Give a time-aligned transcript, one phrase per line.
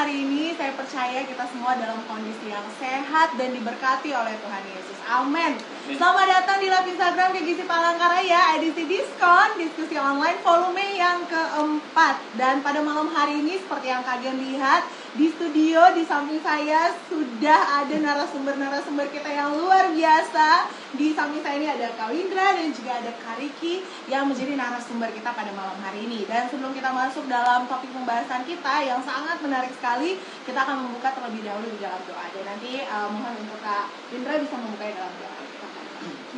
[0.00, 4.96] hari ini saya percaya kita semua dalam kondisi yang sehat dan diberkati oleh Tuhan Yesus.
[5.04, 5.60] Amin.
[5.90, 12.14] Selamat datang di live Instagram KGC Palangkaraya edisi diskon diskusi online volume yang keempat.
[12.38, 14.86] Dan pada malam hari ini seperti yang kalian lihat
[15.18, 20.70] di studio di samping saya sudah ada narasumber-narasumber kita yang luar biasa.
[20.94, 25.10] Di samping saya ini ada Kak Windra dan juga ada Kak Riki yang menjadi narasumber
[25.10, 26.22] kita pada malam hari ini.
[26.22, 31.10] Dan sebelum kita masuk dalam topik pembahasan kita yang sangat menarik sekali, kita akan membuka
[31.18, 32.30] terlebih dahulu di dalam doa.
[32.30, 35.39] Dan nanti uh, mohon untuk Kak Windra bisa membuka dalam doa.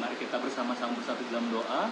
[0.02, 1.86] Mari kita bersama-sama bersatu dalam doa.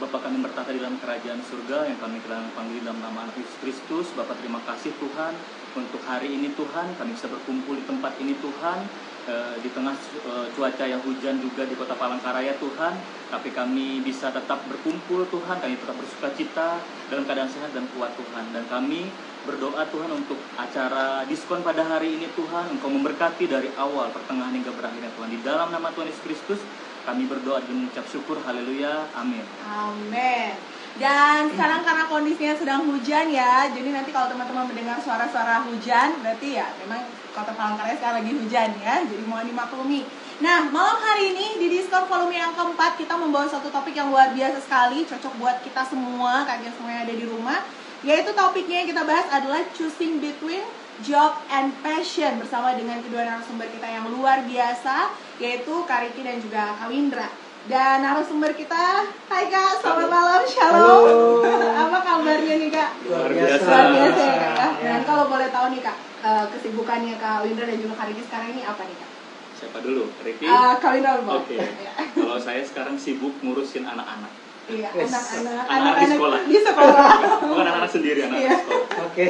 [0.00, 3.56] Bapak kami bertata di dalam kerajaan surga yang kami telah panggil dalam nama anak Yesus
[3.60, 4.06] Kristus.
[4.16, 5.36] Bapak terima kasih Tuhan
[5.76, 6.96] untuk hari ini Tuhan.
[6.96, 8.80] Kami bisa berkumpul di tempat ini Tuhan.
[9.28, 9.92] E, di tengah
[10.24, 12.96] e, cuaca yang hujan juga di kota Palangkaraya Tuhan.
[13.28, 15.60] Tapi kami bisa tetap berkumpul Tuhan.
[15.60, 16.80] Kami tetap bersuka cita
[17.12, 18.56] dalam keadaan sehat dan kuat Tuhan.
[18.56, 19.12] Dan kami
[19.44, 22.72] berdoa Tuhan untuk acara diskon pada hari ini Tuhan.
[22.72, 25.28] Engkau memberkati dari awal pertengahan hingga berakhirnya Tuhan.
[25.28, 26.60] Di dalam nama Tuhan Yesus Kristus
[27.04, 28.40] kami berdoa dan mengucap syukur.
[28.42, 29.06] Haleluya.
[29.14, 29.44] Amin.
[29.68, 30.52] Amin.
[30.94, 36.54] Dan sekarang karena kondisinya sedang hujan ya, jadi nanti kalau teman-teman mendengar suara-suara hujan, berarti
[36.54, 37.02] ya memang
[37.34, 40.06] kota Palangkaraya sekarang lagi hujan ya, jadi mohon dimaklumi.
[40.38, 44.30] Nah, malam hari ini di diskon volume yang keempat kita membawa satu topik yang luar
[44.38, 47.58] biasa sekali, cocok buat kita semua, kalian semua yang ada di rumah.
[48.06, 50.62] Yaitu topiknya yang kita bahas adalah choosing between
[51.02, 56.78] job and passion bersama dengan kedua narasumber kita yang luar biasa yaitu Kariki dan juga
[56.78, 57.28] Kawindra.
[57.64, 61.40] Dan narasumber kita, Hai Kak, selamat malam, Shalom.
[61.88, 62.90] Apa kabarnya nih Kak?
[63.08, 63.64] Luar biasa.
[63.64, 64.72] Luar biasa ya Kak.
[64.84, 64.88] Ya.
[64.92, 65.96] Dan kalau boleh tahu nih Kak,
[66.28, 69.10] eh, kesibukannya Kak Windra dan juga Kariki sekarang ini apa nih Kak?
[69.54, 70.04] Siapa dulu?
[70.20, 70.44] Ricky?
[70.44, 71.40] Uh, Kak Windra dulu.
[71.40, 71.56] Oke.
[71.56, 71.72] Okay.
[72.12, 74.32] Kalau saya sekarang sibuk ngurusin anak-anak.
[74.64, 76.40] Iya, anak-anak Anak-anak di sekolah.
[76.44, 77.08] Di sekolah.
[77.48, 78.56] Bukan anak-anak sendiri, anak Iya.
[78.60, 78.86] sekolah.
[79.08, 79.26] Oke,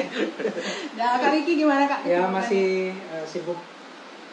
[0.98, 2.00] Nah, Kak Riki gimana Kak?
[2.02, 3.58] ya masih eh, sibuk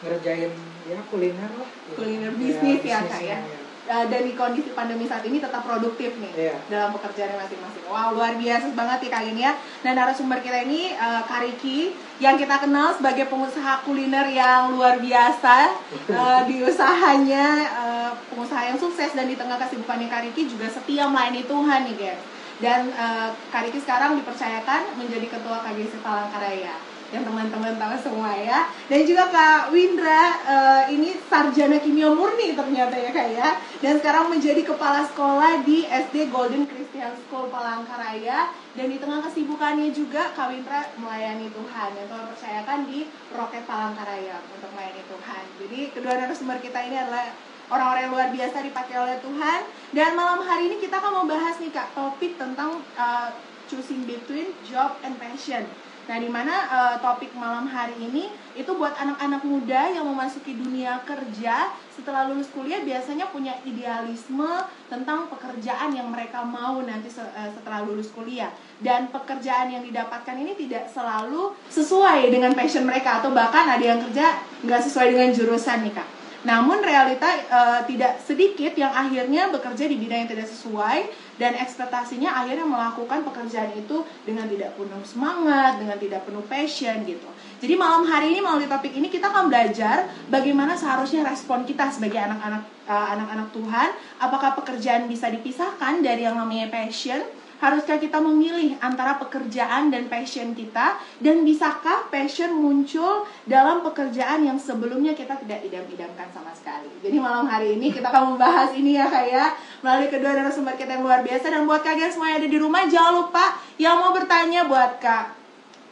[0.02, 0.50] ngerjain
[0.82, 1.68] ya kuliner lah.
[1.94, 3.60] Kuliner bisnis ya, Kak, bisnisnya, ya.
[3.82, 6.54] Uh, dan di kondisi pandemi saat ini tetap produktif nih Iya.
[6.70, 7.82] dalam pekerjaannya masing-masing.
[7.90, 9.52] Wow, luar biasa banget ya Kak ini ya.
[9.82, 11.90] Nah, narasumber kita ini uh, Kak Riki
[12.22, 15.74] yang kita kenal sebagai pengusaha kuliner yang luar biasa
[16.14, 21.10] uh, di usahanya, uh, pengusaha yang sukses dan di tengah kesibukannya Kak Riki juga setia
[21.10, 22.22] melayani Tuhan nih, guys.
[22.62, 28.72] Dan uh, Kak Riki sekarang dipercayakan menjadi ketua KGC Palangkaraya yang teman-teman tahu semua ya.
[28.88, 33.48] Dan juga Kak Windra eh, ini sarjana kimia murni ternyata ya Kak ya.
[33.84, 38.48] Dan sekarang menjadi kepala sekolah di SD Golden Christian School Palangkaraya.
[38.72, 43.04] Dan di tengah kesibukannya juga Kak Windra melayani Tuhan yang Tuhan percayakan di
[43.36, 45.44] Roket Palangkaraya untuk melayani Tuhan.
[45.60, 47.28] Jadi kedua narasumber kita ini adalah
[47.68, 49.60] orang-orang yang luar biasa dipakai oleh Tuhan.
[49.92, 53.28] Dan malam hari ini kita akan membahas nih Kak topik tentang eh,
[53.68, 55.68] choosing between job and passion
[56.02, 58.26] Nah, di mana eh, topik malam hari ini
[58.58, 65.30] itu buat anak-anak muda yang memasuki dunia kerja setelah lulus kuliah biasanya punya idealisme tentang
[65.30, 68.50] pekerjaan yang mereka mau nanti eh, setelah lulus kuliah
[68.82, 74.02] dan pekerjaan yang didapatkan ini tidak selalu sesuai dengan passion mereka atau bahkan ada yang
[74.02, 76.08] kerja nggak sesuai dengan jurusan nih kak.
[76.42, 82.28] Namun realita eh, tidak sedikit yang akhirnya bekerja di bidang yang tidak sesuai dan ekspektasinya
[82.28, 87.28] akhirnya melakukan pekerjaan itu dengan tidak penuh semangat, dengan tidak penuh passion gitu.
[87.62, 92.20] Jadi malam hari ini melalui topik ini kita akan belajar bagaimana seharusnya respon kita sebagai
[92.20, 93.88] anak-anak eh, anak-anak Tuhan,
[94.20, 97.22] apakah pekerjaan bisa dipisahkan dari yang namanya passion
[97.62, 100.98] Haruskah kita memilih antara pekerjaan dan passion kita?
[101.22, 106.90] Dan bisakah passion muncul dalam pekerjaan yang sebelumnya kita tidak idam-idamkan sama sekali?
[107.06, 110.98] Jadi malam hari ini kita akan membahas ini ya Kak ya Melalui kedua narasumber kita
[110.98, 114.10] yang luar biasa Dan buat kalian semua yang ada di rumah jangan lupa Yang mau
[114.10, 115.24] bertanya buat Kak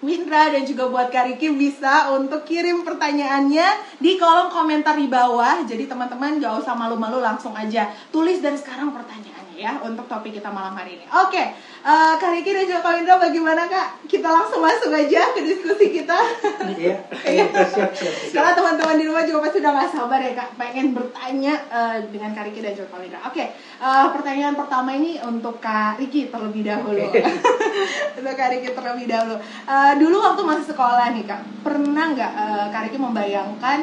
[0.01, 5.61] Windra dan juga buat Kak Riki bisa untuk kirim pertanyaannya di kolom komentar di bawah.
[5.69, 9.30] Jadi teman-teman gak usah malu-malu langsung aja tulis dari sekarang pertanyaannya
[9.61, 11.05] ya untuk topik kita malam hari ini.
[11.13, 11.53] Oke,
[11.85, 14.09] eh, Kak Riki dan juga Kak Windra bagaimana Kak?
[14.09, 16.17] Kita langsung masuk aja ke diskusi kita.
[16.81, 16.97] Iya,
[17.29, 17.45] Iya.
[18.33, 22.33] Karena teman-teman di rumah juga pasti udah gak sabar ya kak pengen bertanya eh, dengan
[22.33, 23.21] Kak Riki dan juga Kak Windra.
[23.29, 27.05] Oke, eh, pertanyaan pertama ini untuk Kak Riki terlebih dahulu.
[27.05, 27.21] Oke.
[28.17, 29.37] untuk Kak Riki terlebih dahulu.
[29.69, 33.81] Eh, dulu waktu masih sekolah nih kak, pernah nggak eh, Kak Riki membayangkan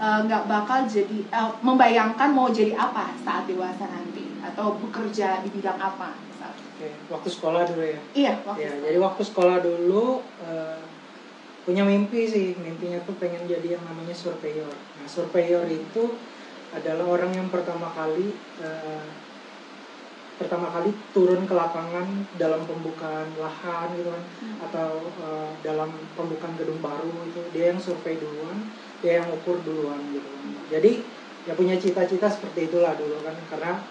[0.00, 4.19] nggak bakal jadi eh, membayangkan mau jadi apa saat dewasa nanti
[4.50, 6.10] atau bekerja di bidang apa?
[6.34, 6.56] Saat.
[6.74, 8.00] Oke, waktu sekolah dulu ya.
[8.16, 8.82] Iya, waktu Ya, itu.
[8.88, 10.04] jadi waktu sekolah dulu
[10.42, 10.82] eh,
[11.64, 12.48] punya mimpi sih.
[12.58, 14.72] Mimpinya tuh pengen jadi yang namanya surveyor.
[14.96, 16.04] Nah, surveyor itu
[16.70, 19.08] adalah orang yang pertama kali eh,
[20.40, 24.56] pertama kali turun ke lapangan dalam pembukaan lahan gitu kan Hmm.
[24.56, 28.72] atau eh, dalam pembukaan gedung baru itu dia yang survei duluan
[29.04, 31.04] dia yang ukur duluan gitu kan jadi
[31.44, 33.84] ya punya cita-cita seperti itulah dulu kan karena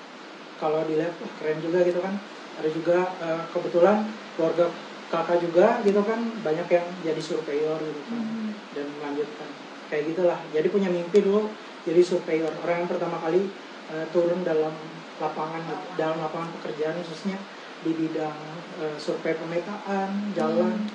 [0.59, 2.13] kalau dilihat wah, keren juga gitu kan.
[2.59, 3.97] Ada juga eh, kebetulan
[4.35, 4.65] keluarga
[5.09, 8.51] kakak juga gitu kan banyak yang jadi surveyor gitu kan Hmm.
[8.75, 9.49] dan melanjutkan.
[9.89, 10.39] Kayak gitulah.
[10.53, 11.49] Jadi punya mimpi dulu
[11.81, 12.51] jadi surveyor.
[12.61, 13.49] Orang yang pertama kali
[13.89, 14.75] eh, turun dalam
[15.17, 15.63] lapangan
[15.97, 17.37] dalam lapangan pekerjaan khususnya
[17.81, 18.37] di bidang
[18.77, 20.85] eh, survei pemetaan jalan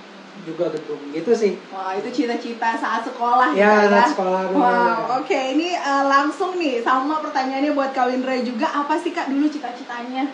[0.43, 5.23] juga gedung gitu sih Wah, itu cita-cita saat sekolah ya gitu anak sekolah dulu Wow,
[5.23, 9.47] oke ini eh, langsung nih sama pertanyaannya buat Kak Windra juga apa sih Kak dulu
[9.47, 10.27] cita-citanya?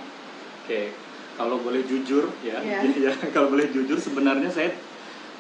[0.65, 0.97] Oke,
[1.37, 2.81] kalau boleh jujur ya, Iya.
[3.05, 4.73] ya kalau boleh jujur sebenarnya saya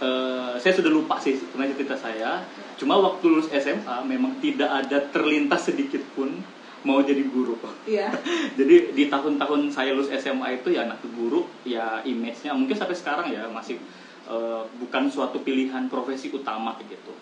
[0.00, 2.44] eh, saya sudah lupa sih sebenarnya cerita saya.
[2.76, 6.36] Cuma waktu lulus SMA memang tidak ada terlintas sedikit pun
[6.80, 7.60] mau jadi guru.
[7.84, 8.08] Iya.
[8.58, 13.28] Jadi di tahun-tahun saya lulus SMA itu ya anak guru ya image-nya mungkin sampai sekarang
[13.28, 13.76] ya masih
[14.30, 17.12] eh, bukan suatu pilihan profesi utama gitu.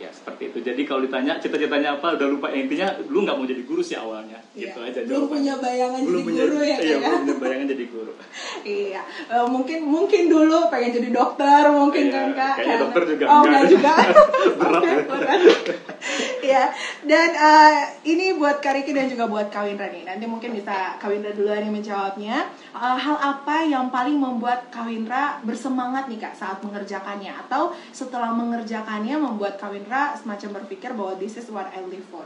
[0.00, 0.58] Ya seperti itu.
[0.64, 3.94] Jadi kalau ditanya cita-citanya apa udah lupa Ya, intinya lu nggak mau jadi guru sih
[3.94, 4.40] awalnya.
[4.56, 4.72] Iya.
[4.72, 6.98] Gitu aja Belum punya bayangan belum jadi punya guru ya iya, ya?
[7.04, 8.12] belum punya bayangan jadi guru.
[8.60, 9.00] Iya,
[9.30, 12.52] Eh, mungkin mungkin dulu pengen jadi dokter, mungkin Iya, kan kak.
[12.56, 12.82] kayaknya Kan?
[12.82, 13.92] dokter juga Oh enggak juga.
[14.60, 14.96] Berat ya.
[15.04, 15.40] berat.
[16.40, 16.64] Iya,
[17.04, 17.74] dan eh,
[18.08, 20.08] ini buat Kak Riki dan juga buat Kak Windra nih.
[20.08, 22.36] Nanti mungkin bisa Kak Windra duluan yang menjawabnya.
[22.72, 27.36] Eh, hal apa yang paling membuat Kak Windra bersemangat nih kak saat mengerjakannya?
[27.36, 32.22] Atau setelah mengerjakannya membuat Kak Windra semacam berpikir bahwa this is what I live for.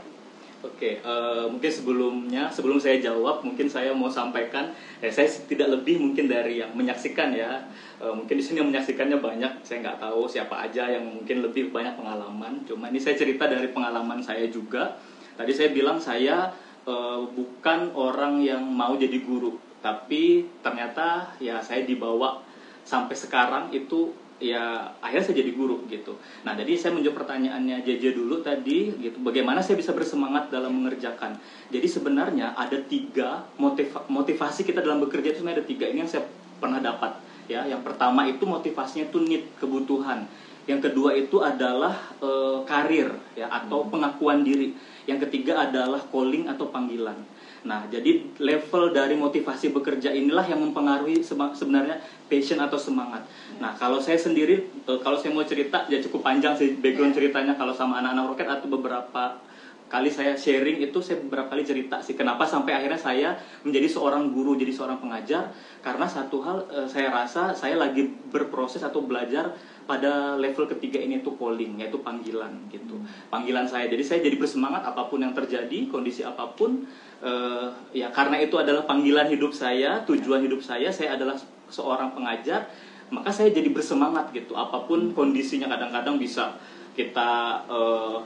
[0.61, 4.69] Oke, eh, mungkin sebelumnya sebelum saya jawab, mungkin saya mau sampaikan,
[5.01, 7.65] eh, saya tidak lebih mungkin dari yang menyaksikan ya.
[7.97, 11.73] Eh, mungkin di sini yang menyaksikannya banyak, saya nggak tahu siapa aja yang mungkin lebih
[11.73, 12.61] banyak pengalaman.
[12.69, 15.01] Cuma ini saya cerita dari pengalaman saya juga.
[15.33, 16.53] Tadi saya bilang saya
[16.85, 22.45] eh, bukan orang yang mau jadi guru, tapi ternyata ya saya dibawa
[22.85, 26.19] sampai sekarang itu ya akhirnya saya jadi guru gitu.
[26.43, 29.17] Nah jadi saya menjawab pertanyaannya JJ dulu tadi gitu.
[29.23, 31.39] Bagaimana saya bisa bersemangat dalam mengerjakan?
[31.71, 36.11] Jadi sebenarnya ada tiga motiva- motivasi kita dalam bekerja itu sebenarnya ada tiga ini yang
[36.11, 36.27] saya
[36.59, 37.15] pernah dapat
[37.47, 37.63] ya.
[37.63, 40.27] Yang pertama itu motivasinya itu need kebutuhan.
[40.65, 44.75] Yang kedua itu adalah eh, karir ya atau pengakuan diri.
[45.05, 47.15] Yang ketiga adalah calling atau panggilan.
[47.65, 51.97] Nah, jadi level dari motivasi bekerja inilah yang mempengaruhi sebenarnya
[52.29, 53.25] passion atau semangat.
[53.57, 57.25] Nah, kalau saya sendiri, eh, kalau saya mau cerita, ya cukup panjang sih background Iya.
[57.25, 59.41] ceritanya kalau sama anak-anak roket atau beberapa
[59.85, 62.17] kali saya sharing itu saya beberapa kali cerita sih.
[62.17, 63.29] Kenapa sampai akhirnya saya
[63.61, 65.53] menjadi seorang guru jadi seorang pengajar?
[65.85, 69.53] Karena satu hal eh, saya rasa saya lagi berproses atau belajar
[69.85, 72.97] pada level ketiga ini tuh calling yaitu panggilan gitu.
[73.29, 73.85] Panggilan saya.
[73.85, 76.89] Jadi saya jadi bersemangat apa pun yang terjadi kondisi apa pun
[77.21, 81.37] eh, ya karena itu adalah panggilan hidup saya tujuan hidup saya saya adalah
[81.69, 82.69] seorang pengajar
[83.13, 84.57] maka saya jadi bersemangat gitu.
[84.57, 86.57] Apa pun kondisinya kadang-kadang bisa
[86.97, 88.17] kita eh,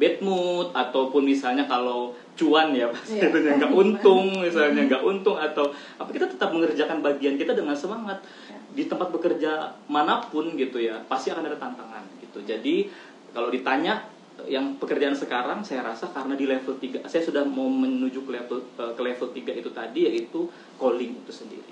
[0.00, 3.28] bad mood ataupun misalnya kalau cuan ya Iya.
[3.28, 5.68] itu nggak untung misalnya nggak untung atau
[6.00, 8.24] apa kita tetap mengerjakan bagian kita dengan semangat.
[8.72, 12.40] Di tempat bekerja mana pun gitu ya pasti akan ada tantangan gitu.
[12.40, 12.88] Jadi
[13.30, 14.08] kalau ditanya
[14.48, 18.58] yang pekerjaan sekarang saya rasa karena di level 3 saya sudah mau menuju ke level
[18.80, 20.48] eh, ke level 3 itu tadi yaitu
[20.80, 21.68] calling itu sendiri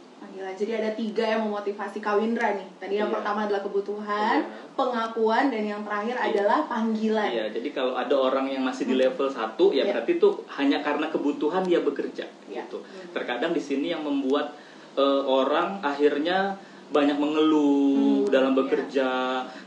[0.58, 2.66] Jadi ada tiga yang memotivasi Kawindra nih.
[2.82, 3.14] Tadi yang Iya.
[3.14, 4.74] pertama adalah kebutuhan, Iya.
[4.74, 6.26] pengakuan, dan yang terakhir Iya.
[6.34, 7.28] adalah panggilan.
[7.30, 9.94] Iya, jadi kalau ada orang yang masih di level 1 ya Iya.
[9.94, 12.66] berarti itu hanya karena kebutuhan dia bekerja Iya.
[12.66, 12.82] gitu.
[13.14, 14.52] Terkadang di sini yang membuat
[14.98, 16.58] eh, orang akhirnya
[16.90, 18.58] banyak mengeluh Hmm, dalam iya.
[18.58, 19.08] bekerja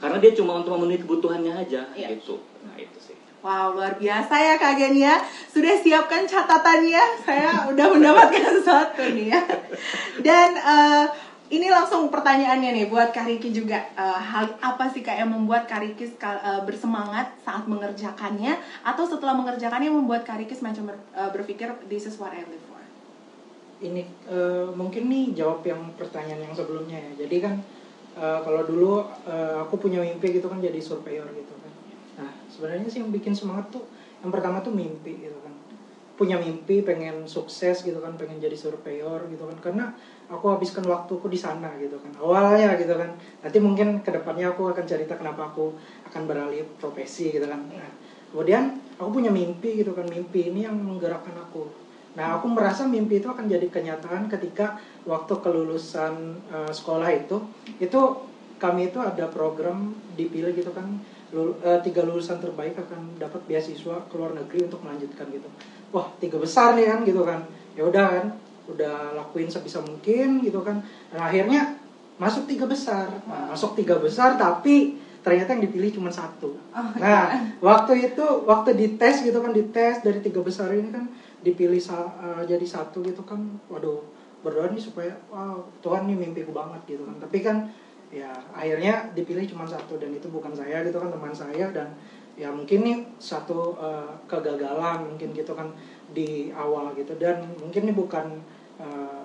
[0.03, 2.19] karena dia cuma untuk memenuhi kebutuhannya aja Iya.
[2.19, 2.35] gitu.
[2.67, 2.99] Nah, itu.
[3.41, 5.17] Wow, luar biasa ya Kak Gen ya.
[5.49, 7.03] Sudah siapkan catatannya.
[7.25, 9.41] Saya udah mendapatkan sesuatu nih ya.
[10.21, 11.05] Dan eh,
[11.49, 13.81] ini langsung pertanyaannya nih buat Kak Riki juga.
[13.97, 19.03] Eh, hal apa sih Kak yang membuat Kak Riki ska- eh, bersemangat saat mengerjakannya atau
[19.09, 22.45] setelah mengerjakannya membuat Kak Riki semacam ber- eh, berpikir this is what I
[23.81, 27.53] ini eh, mungkin nih jawab yang pertanyaan yang sebelumnya ya jadi kan
[28.13, 31.53] eh, kalau dulu eh, aku punya mimpi gitu kan jadi surveyor gitu
[32.51, 33.87] sebenarnya sih yang bikin semangat tuh
[34.19, 35.55] yang pertama tuh mimpi gitu kan.
[36.19, 39.57] Punya mimpi pengen sukses gitu kan pengen jadi surveyor gitu kan.
[39.63, 39.85] Karena
[40.27, 43.15] aku habiskan waktuku di sana gitu kan awalnya gitu kan.
[43.41, 45.73] Nanti mungkin ke depannya aku akan cerita kenapa aku
[46.11, 47.63] akan beralih profesi gitu kan.
[47.71, 47.91] Nah,
[48.35, 51.81] kemudian aku punya mimpi gitu kan mimpi ini yang menggerakkan aku.
[52.11, 54.75] Nah, aku merasa mimpi itu akan jadi kenyataan ketika
[55.07, 57.39] waktu kelulusan eh, sekolah itu,
[57.79, 57.99] itu
[58.59, 60.85] kami itu ada program dipilih gitu kan,
[61.31, 65.47] lul- eh, tiga lulusan terbaik akan dapat beasiswa ke luar negeri untuk melanjutkan gitu.
[65.95, 67.39] Wah, tiga besar nih kan gitu kan.
[67.75, 68.27] Ya udah kan,
[68.67, 70.83] udah lakuin sebisa mungkin gitu kan.
[71.11, 71.75] Dan akhirnya
[72.19, 73.07] masuk tiga besar.
[73.25, 76.57] Nah, masuk tiga besar tapi ternyata yang dipilih cuma satu.
[76.73, 77.29] Oh, nah
[77.61, 81.05] waktu itu waktu dites gitu kan dites dari tiga besar ini kan
[81.45, 83.39] dipilih sa- eh, jadi satu gitu kan.
[83.69, 84.01] Waduh
[84.41, 87.15] berdoa nih supaya wow Tuhan nih mimpiku banget gitu kan.
[87.21, 87.57] Tapi kan
[88.11, 91.95] ya akhirnya dipilih cuma satu dan itu bukan saya gitu kan teman saya dan
[92.35, 95.71] ya mungkin nih satu eh, kegagalan mungkin gitu kan
[96.11, 97.15] di awal gitu.
[97.15, 98.43] Dan mungkin ini bukan
[98.83, 99.23] eh,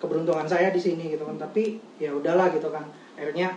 [0.00, 2.84] keberuntungan saya di sini gitu kan tapi ya udahlah gitu kan.
[3.16, 3.56] Akhirnya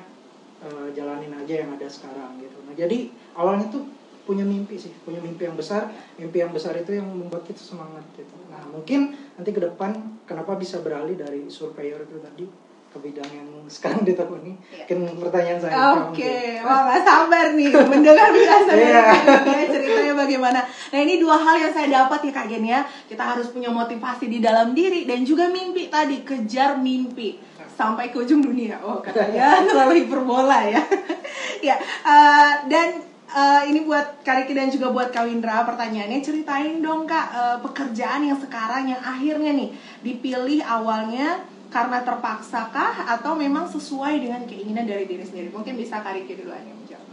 [0.63, 2.57] eh, jalanin aja yang ada sekarang gitu.
[2.63, 3.83] Nah jadi awalnya tuh
[4.23, 5.91] punya mimpi sih punya mimpi yang besar.
[6.15, 8.31] Mimpi yang besar itu yang membuat kita semangat gitu.
[8.47, 12.47] Nah mungkin nanti ke depan kenapa bisa beralih dari surveyor itu tadi
[12.93, 14.85] ke bidang yang sekarang ditekuni Iya.
[14.85, 15.73] mungkin pertanyaan saya
[16.05, 19.03] Oke, wah gak sabar nih mendengar penjelasan dari Iya.
[19.49, 20.59] Ya, ceritanya bagaimana.
[20.63, 22.85] Nah ini dua hal yang saya dapat ya Kak Gen ya.
[23.09, 27.41] Kita harus punya motivasi di dalam diri dan juga mimpi tadi kejar mimpi
[27.73, 28.77] sampai ke ujung dunia.
[28.85, 30.81] Oh katanya terlalu hiperbola ya.
[31.67, 37.09] ya eh, dan eh, ini buat Kariki dan juga buat Kak Windra pertanyaannya ceritain dong
[37.09, 39.69] Kak eh, pekerjaan yang sekarang yang akhirnya nih
[40.05, 41.41] dipilih awalnya
[41.73, 45.49] karena terpaksa kah atau memang sesuai dengan keinginan dari diri sendiri?
[45.49, 47.09] Mungkin bisa Kariki duluan yang menjawab.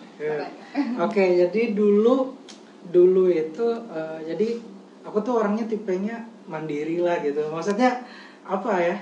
[1.08, 2.36] Oke, jadi dulu
[2.92, 4.60] dulu itu eh, jadi
[5.08, 7.40] aku tuh orangnya tipenya mandiri lah gitu.
[7.48, 8.04] Maksudnya
[8.44, 8.96] apa ya?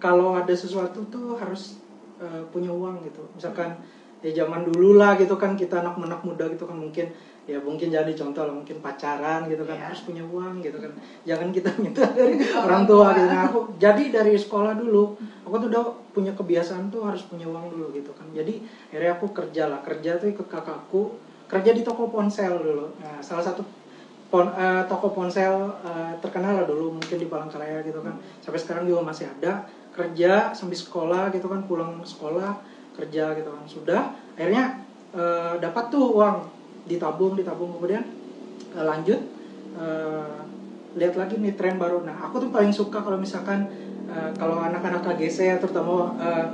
[0.00, 1.76] Kalau ada sesuatu tuh harus
[2.24, 3.28] eh, punya uang gitu.
[3.36, 3.76] Misalkan
[4.24, 7.12] ya zaman dulu lah gitu kan kita anak-anak muda gitu kan mungkin
[7.44, 9.84] ya mungkin jadi contoh lah mungkin pacaran gitu kan Iya.
[9.92, 10.92] harus punya uang gitu kan.
[11.28, 13.28] Jangan kita minta dari orang tua gitu.
[13.28, 15.12] Nah aku jadi dari sekolah dulu
[15.44, 15.84] aku tuh udah
[16.16, 18.24] punya kebiasaan tuh harus punya uang dulu gitu kan.
[18.32, 19.80] Jadi akhirnya aku kerja lah.
[19.84, 21.12] Kerja tuh ikut kakakku
[21.44, 22.96] kerja di toko ponsel dulu.
[22.96, 23.60] Nah, salah satu
[24.32, 25.52] pon, eh, toko ponsel
[25.84, 28.16] eh, terkenal lah dulu mungkin di Palangkaraya gitu kan.
[28.40, 29.68] Sampai sekarang juga masih ada.
[29.92, 32.56] Kerja sambil sekolah gitu kan pulang sekolah
[32.96, 33.64] kerja gitu kan.
[33.68, 34.80] Sudah akhirnya
[35.12, 36.53] eh, dapat tuh uang
[36.88, 37.76] ditabung ditabung.
[37.76, 38.04] Kemudian
[38.74, 39.20] eh, lanjut
[39.76, 40.36] eh,
[40.94, 42.06] lihat lagi nih tren baru.
[42.06, 43.66] Nah aku tuh paling suka kalau misalkan
[44.08, 46.46] eh, kalau anak-anak KGC terutama eh,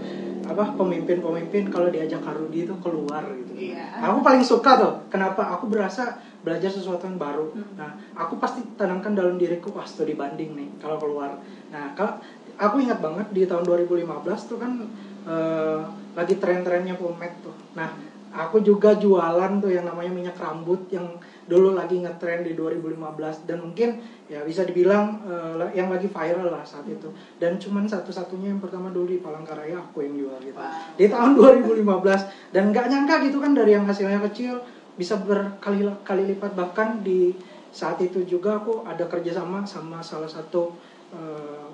[0.51, 3.71] apa pemimpin-pemimpin kalau diajak karudi itu keluar gitu.
[3.71, 4.03] Iya.
[4.03, 4.95] aku paling suka tuh.
[5.13, 5.47] Kenapa?
[5.55, 7.53] Aku berasa belajar sesuatu yang baru.
[7.53, 7.77] Hmm.
[7.77, 11.39] nah aku pasti tanamkan dalam diriku wah studi banding nih kalau keluar.
[11.71, 12.19] Nah kalau
[12.57, 14.73] aku ingat banget di tahun 2015 tuh kan
[15.29, 15.81] eh,
[16.17, 17.55] lagi tren-trennya pomade tuh.
[17.79, 21.19] Nah aku juga jualan tuh yang namanya minyak rambut yang
[21.51, 23.99] dulu lagi ngetren di 2015 dan mungkin
[24.31, 27.11] ya bisa dibilang eh, yang lagi viral lah saat itu.
[27.43, 30.59] Dan cuman satu-satunya yang pertama dulu di Palangkaraya aku yang jual gitu.
[30.59, 30.95] Wow.
[30.95, 34.63] di tahun 2015 dan nggak nyangka gitu kan dari yang hasilnya kecil
[34.95, 36.55] bisa berkali kali lipat.
[36.55, 37.35] Bahkan di
[37.71, 40.75] saat itu juga aku ada kerjasama sama salah satu
[41.15, 41.70] eh,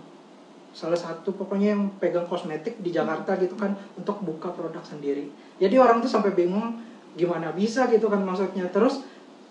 [0.77, 5.25] salah satu pokoknya yang pegang kosmetik di Jakarta gitu kan untuk buka produk sendiri.
[5.57, 6.77] Jadi orang tuh sampai bingung
[7.17, 8.69] gimana bisa gitu kan maksudnya.
[8.69, 9.01] Terus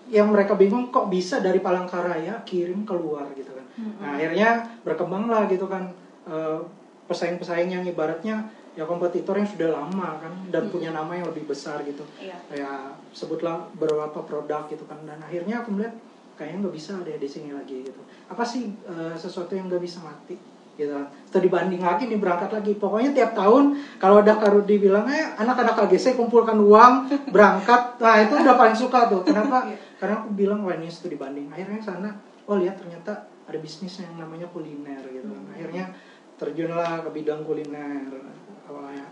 [0.06, 3.66] yang mereka bingung kok bisa dari Palangkaraya kirim keluar gitu kan.
[3.98, 5.90] Nah akhirnya berkembang lah gitu kan
[6.30, 6.62] eh,
[7.10, 8.46] pesaing-pesaing yang ibaratnya
[8.78, 10.72] ya kompetitor yang sudah lama kan dan Hmm.
[10.78, 12.06] punya nama yang lebih besar gitu.
[12.22, 12.38] Iya.
[12.54, 12.70] ya
[13.10, 15.02] sebutlah beberapa produk gitu kan.
[15.02, 15.98] Dan akhirnya aku melihat
[16.38, 17.98] kayaknya nggak bisa deh di sini lagi gitu.
[18.30, 20.38] Apa sih eh, sesuatu yang nggak bisa mati
[20.76, 20.92] gitu.
[21.26, 22.72] Setelah dibanding lagi nih berangkat lagi.
[22.76, 26.92] Pokoknya tiap tahun kalau ada Karudi bilang eh anak-anak KGC kumpulkan uang
[27.34, 27.96] berangkat.
[27.98, 29.24] Nah itu udah paling suka tuh.
[29.24, 29.66] Kenapa?
[29.66, 29.76] Iya.
[29.96, 32.12] karena aku bilang wah ini studi banding akhirnya sana
[32.44, 35.32] oh lihat ternyata ada bisnis yang namanya kuliner gitu.
[35.32, 35.84] Kan akhirnya
[36.36, 38.12] terjunlah ke bidang kuliner
[38.68, 39.08] awalnya.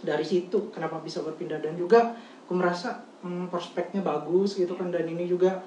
[0.00, 1.60] Dari situ kenapa bisa berpindah?
[1.60, 2.16] Dan juga
[2.48, 4.88] aku merasa hmm, prospeknya bagus gitu kan.
[4.88, 5.60] Dan ini juga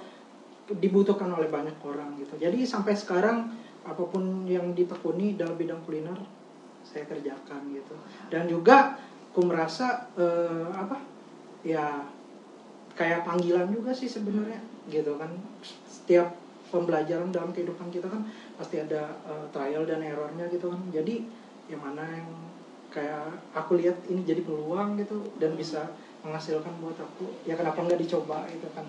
[0.68, 2.36] dibutuhkan oleh banyak orang gitu.
[2.36, 6.20] Jadi sampai sekarang apa pun yang ditekuni dalam bidang kuliner
[6.84, 7.96] saya kerjakan gitu.
[8.28, 9.00] Dan juga
[9.32, 11.00] aku merasa eh, apa
[11.64, 12.04] ya
[12.98, 14.60] kayak panggilan juga sih sebenarnya
[14.92, 15.32] gitu kan.
[15.88, 16.36] Setiap
[16.68, 18.28] pembelajaran dalam kehidupan kita kan
[18.60, 20.82] pasti ada eh, trial dan errornya gitu kan.
[20.92, 21.24] Jadi
[21.72, 22.28] yang mana yang
[22.92, 25.92] kayak aku lihat ini jadi peluang gitu dan bisa
[26.24, 28.88] menghasilkan buat aku ya kenapa nggak dicoba gitu kan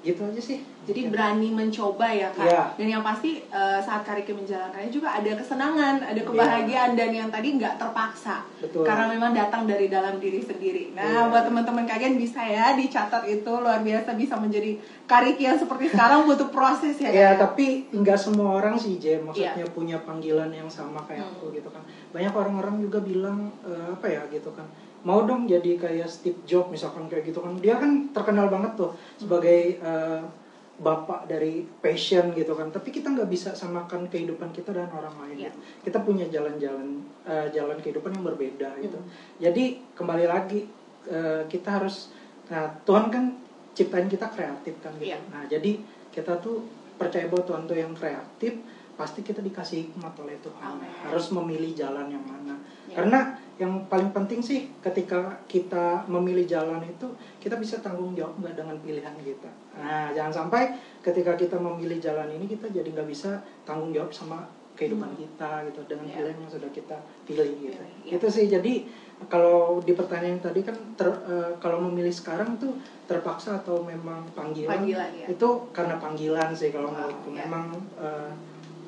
[0.00, 2.40] gitu aja sih Jadi berani mencoba ya kak.
[2.42, 2.62] Iya.
[2.74, 7.54] Dan yang pasti eh, saat Kariki menjalankannya juga ada kesenangan, ada kebahagiaan dan yang tadi
[7.54, 8.42] nggak terpaksa.
[8.50, 8.64] Iya.
[8.64, 8.82] Betul.
[8.82, 10.90] Karena memang datang dari dalam diri sendiri.
[10.90, 11.20] Nah, Iya.
[11.28, 14.72] buat teman-teman kalian bisa ya dicatat itu luar biasa bisa menjadi
[15.04, 17.10] Kariki yang seperti sekarang butuh proses ya.
[17.10, 17.52] ya Kak?
[17.52, 19.68] tapi nggak semua orang sih J maksudnya Iya.
[19.68, 21.34] punya panggilan yang sama kayak Hmm.
[21.36, 24.64] aku gitu kan banyak orang-orang juga bilang eh, apa ya gitu kan
[25.02, 28.90] mau dong jadi kayak Steve Jobs misalkan kayak gitu kan dia kan terkenal banget tuh
[29.16, 30.22] sebagai eh,
[30.76, 35.36] bapak dari passion gitu kan tapi kita nggak bisa samakan kehidupan kita dan orang lain
[35.38, 35.44] Iya.
[35.46, 35.58] gitu.
[35.84, 36.88] kita punya jalan-jalan
[37.22, 39.08] eh, jalan kehidupan yang berbeda gitu Hmm.
[39.38, 40.64] jadi kembali lagi
[41.06, 42.12] eh, kita harus
[42.46, 43.24] nah Tuhan kan
[43.70, 45.20] ciptain kita kreatif kan gitu Iya.
[45.28, 45.80] nah jadi
[46.10, 46.64] kita tuh
[46.96, 48.60] percaya bahwa Tuhan tuh yang kreatif
[48.94, 50.92] pasti kita dikasih hikmat oleh Tuhan Amin.
[51.02, 52.96] harus memilih jalan yang mana Ya.
[52.96, 58.56] karena yang paling penting sih ketika kita memilih jalan itu kita bisa tanggung jawab nggak
[58.56, 59.52] dengan pilihan kita.
[59.76, 60.72] Nah jangan sampai
[61.04, 65.20] ketika kita memilih jalan ini kita jadi nggak bisa tanggung jawab sama kehidupan Hmm.
[65.20, 66.14] kita gitu dengan Ya.
[66.16, 66.96] pilihan yang sudah kita
[67.28, 67.76] pilih gitu.
[67.76, 68.10] Pilih, ya.
[68.16, 68.72] Itu sih jadi
[69.28, 72.72] kalau di pertanyaan tadi kan ter- eh, kalau memilih sekarang tuh
[73.04, 75.26] terpaksa atau memang panggilan, Panggilan, ya.
[75.28, 77.44] itu karena panggilan sih kalau Wow, menurutku ya.
[77.44, 78.32] memang eh,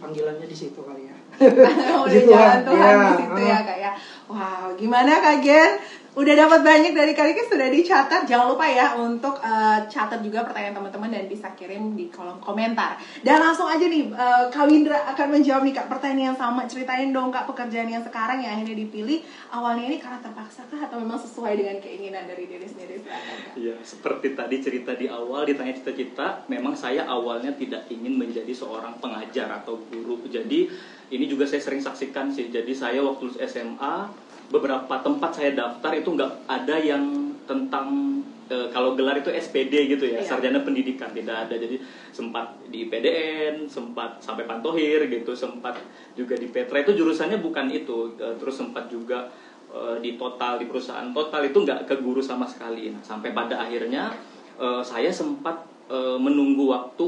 [0.01, 1.17] panggilannya di situ kali ya.
[2.05, 3.61] udah Gitu jalan Tuhan iya, di situ ya uh.
[3.65, 3.93] kak ya
[4.29, 5.71] wow gimana kak Gen
[6.13, 8.29] udah dapat banyak dari kak Riki sudah dicatat.
[8.29, 13.01] Jangan lupa ya untuk eh, catat juga pertanyaan teman-teman dan bisa kirim di kolom komentar.
[13.25, 16.69] Dan langsung aja nih eh, Kak Windra akan menjawab nih kak pertanyaan yang sama.
[16.69, 19.25] Ceritain dong kak pekerjaan yang sekarang yang akhirnya dipilih.
[19.49, 23.01] Awalnya ini karena terpaksa kah atau memang sesuai dengan keinginan dari diri sendiri?
[23.01, 28.21] Silakan kak Ya, seperti tadi cerita di awal ditanya cita-cita, memang saya awalnya tidak ingin
[28.21, 30.21] menjadi seorang pengajar atau guru.
[30.29, 30.69] Jadi
[31.13, 32.53] ini juga saya sering saksikan sih.
[32.53, 37.03] Jadi saya waktu SMA beberapa tempat saya daftar itu nggak ada yang
[37.43, 40.29] tentang eh, kalau gelar itu SPD gitu ya, Iya.
[40.29, 41.55] sarjana pendidikan tidak ada.
[41.57, 41.81] Jadi
[42.13, 45.81] sempat di PDN, sempat sampai Pantohir gitu, sempat
[46.13, 48.13] juga di Petra itu jurusannya bukan itu.
[48.15, 49.33] Eh, Terus sempat juga
[49.69, 52.93] eh, di total di perusahaan total itu nggak ke guru sama sekali.
[52.93, 54.13] Nah, sampai pada akhirnya
[54.55, 55.57] eh, saya sempat
[55.89, 57.05] eh, menunggu waktu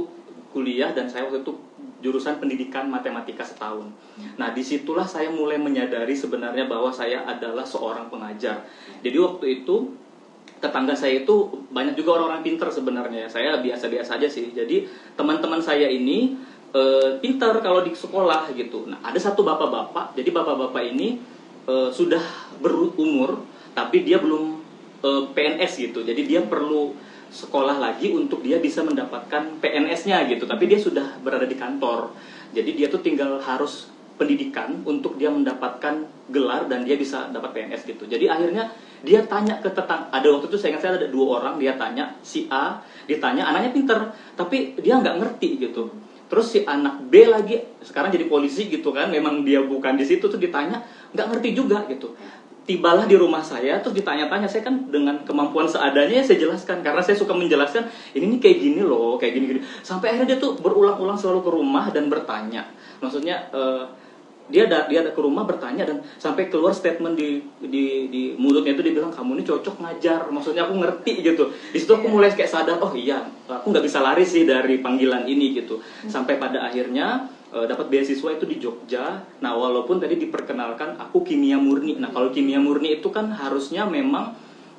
[0.49, 1.53] kuliah dan saya waktu itu
[2.05, 3.89] jurusan pendidikan matematika setahun.
[4.37, 8.69] Nah di situlah saya mulai menyadari sebenarnya bahwa saya adalah seorang pengajar.
[9.01, 9.97] Jadi waktu itu
[10.61, 13.25] tetangga saya itu banyak juga orang-orang pinter sebenarnya.
[13.33, 14.53] Saya biasa-biasa aja sih.
[14.53, 14.85] Jadi
[15.17, 16.37] teman-teman saya ini
[16.77, 18.85] eh, pinter kalau di sekolah gitu.
[18.85, 20.13] Nah ada satu bapak-bapak.
[20.13, 21.17] Jadi bapak-bapak ini
[21.65, 22.21] eh, sudah
[22.61, 23.41] berumur
[23.73, 24.61] tapi dia belum
[25.01, 26.05] eh, PNS gitu.
[26.05, 26.93] Jadi dia perlu
[27.35, 30.47] sekolah lagi untuk dia bisa mendapatkan PNS-nya gitu.
[30.47, 32.15] Tapi dia sudah berada di kantor.
[32.55, 37.83] Jadi dia tuh tinggal harus pendidikan untuk dia mendapatkan gelar dan dia bisa dapat PNS
[37.91, 38.07] gitu.
[38.07, 38.71] Jadi akhirnya
[39.03, 42.15] dia tanya ke tetang ada waktu itu saya ingat saya ada dua orang dia tanya
[42.23, 43.99] si A ditanya anaknya pinter
[44.39, 45.91] tapi dia nggak ngerti gitu.
[46.31, 50.31] Terus si anak B lagi sekarang jadi polisi gitu kan memang dia bukan di situ
[50.31, 50.81] tuh ditanya
[51.13, 52.15] nggak ngerti juga gitu
[52.65, 57.01] tibalah di rumah saya terus ditanya-tanya saya kan dengan kemampuan seadanya ya saya jelaskan karena
[57.05, 57.85] saya suka menjelaskan
[58.17, 59.61] ini nih kayak gini loh kayak gini gini.
[59.85, 62.65] Sampai akhirnya dia tuh berulang-ulang selalu ke rumah dan bertanya.
[63.05, 63.85] Maksudnya eh,
[64.45, 68.77] dia ada dia ada ke rumah bertanya dan sampai keluar statement di di di mulutnya
[68.77, 71.49] itu dia bilang kamu ini cocok ngajar maksudnya aku ngerti gitu.
[71.73, 75.25] Di situ aku mulai kayak sadar oh iya aku nggak bisa lari sih dari panggilan
[75.25, 75.81] ini gitu.
[76.09, 77.25] Sampai pada akhirnya
[77.55, 79.23] eh, dapat beasiswa itu di Jogja.
[79.39, 81.95] Nah, walaupun tadi diperkenalkan aku kimia murni.
[81.95, 84.35] Nah, kalau kimia murni itu kan harusnya memang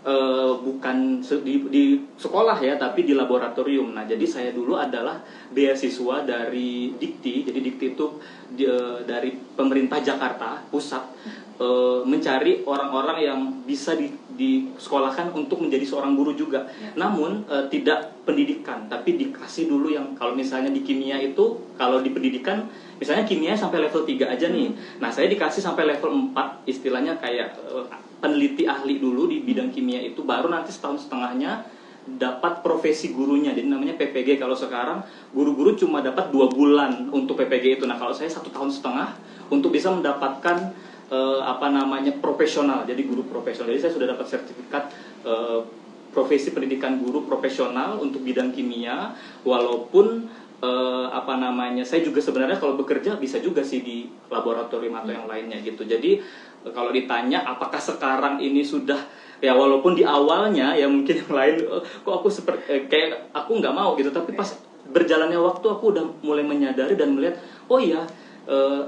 [0.06, 1.84] eh, bukan di, di
[2.20, 3.96] sekolah ya, tapi di laboratorium.
[3.96, 5.24] Nah, jadi saya dulu adalah
[5.56, 7.48] beasiswa dari Dikti.
[7.48, 8.06] Jadi Dikti itu
[8.52, 11.04] di- eh, dari pemerintah Jakarta pusat
[12.04, 16.68] mencari orang-orang yang bisa di, disekolahkan untuk menjadi seorang guru juga.
[16.94, 22.12] Namun eh, tidak pendidikan, tapi dikasih dulu yang kalau misalnya di kimia itu kalau di
[22.12, 24.72] pendidikan misalnya kimia sampai level 3 aja nih.
[25.04, 27.86] Nah, saya dikasih sampai level 4 istilahnya kayak eh,
[28.20, 31.68] peneliti ahli dulu di bidang kimia itu baru nanti setahun setengahnya
[32.06, 33.52] dapat profesi gurunya.
[33.52, 35.02] Jadi namanya PPG kalau sekarang
[35.34, 37.86] guru-guru cuma dapat dua bulan untuk PPG itu.
[37.90, 39.18] Nah kalau saya satu tahun setengah
[39.50, 40.74] untuk bisa mendapatkan
[41.10, 42.86] eh, apa namanya profesional.
[42.88, 43.74] Jadi guru profesional.
[43.74, 44.84] Jadi saya sudah dapat sertifikat
[45.26, 45.60] eh,
[46.16, 49.14] profesi pendidikan guru profesional untuk bidang kimia.
[49.46, 50.26] Walaupun
[50.64, 55.28] eh, apa namanya saya juga sebenarnya kalau bekerja bisa juga sih di laboratorium atau yang
[55.30, 55.86] lainnya gitu.
[55.86, 56.18] Jadi
[56.74, 58.98] kalau ditanya apakah sekarang ini sudah
[59.44, 63.76] ya walaupun di awalnya ya mungkin yang lain eh, kok aku seperti kayak aku nggak
[63.76, 64.10] mau gitu.
[64.10, 64.50] Tapi pas
[64.86, 68.06] berjalannya waktu aku udah mulai menyadari dan melihat oh iya
[68.50, 68.82] eh,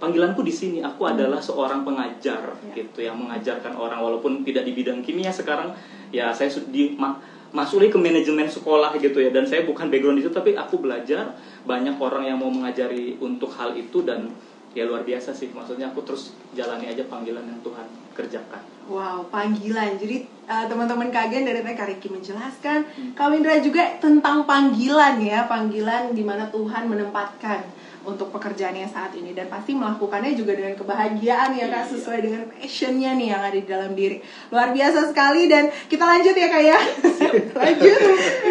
[0.00, 5.04] panggilanku di sini aku adalah seorang pengajar gitu yang mengajarkan orang walaupun tidak di bidang
[5.04, 5.76] kimia sekarang
[6.08, 7.20] ya saya di ma-
[7.52, 11.36] masuk ke manajemen sekolah gitu ya dan saya bukan background itu tapi aku belajar
[11.68, 14.32] banyak orang yang mau mengajari untuk hal itu dan
[14.70, 18.62] ya luar biasa sih maksudnya aku terus jalani aja panggilan yang Tuhan kerjakan.
[18.86, 19.98] Wow, panggilan.
[19.98, 26.14] Jadi uh, teman-teman kagen dari Kak Riki menjelaskan, Kak Windra juga tentang panggilan ya, panggilan
[26.14, 27.66] di mana Tuhan menempatkan
[28.02, 29.32] untuk pekerjaannya saat ini.
[29.32, 31.90] Dan pasti melakukannya juga dengan kebahagiaan ya kak Iya.
[31.92, 34.18] sesuai dengan passionnya nih yang ada di dalam diri.
[34.48, 35.46] Luar biasa sekali.
[35.46, 36.78] Dan kita lanjut ya kak ya.
[37.60, 37.98] Lanjut.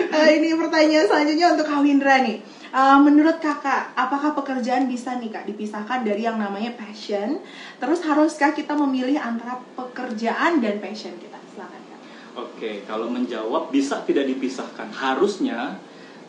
[0.10, 2.38] Eh, ini pertanyaan selanjutnya untuk Kak Windra nih.
[2.70, 7.42] Eh, menurut kakak apakah pekerjaan bisa nih kak dipisahkan dari yang namanya passion?
[7.82, 11.38] Terus haruskah kita memilih antara pekerjaan dan passion kita?
[11.50, 12.00] Silakan kak.
[12.38, 14.94] Oke, kalau menjawab bisa tidak dipisahkan.
[14.94, 15.82] Harusnya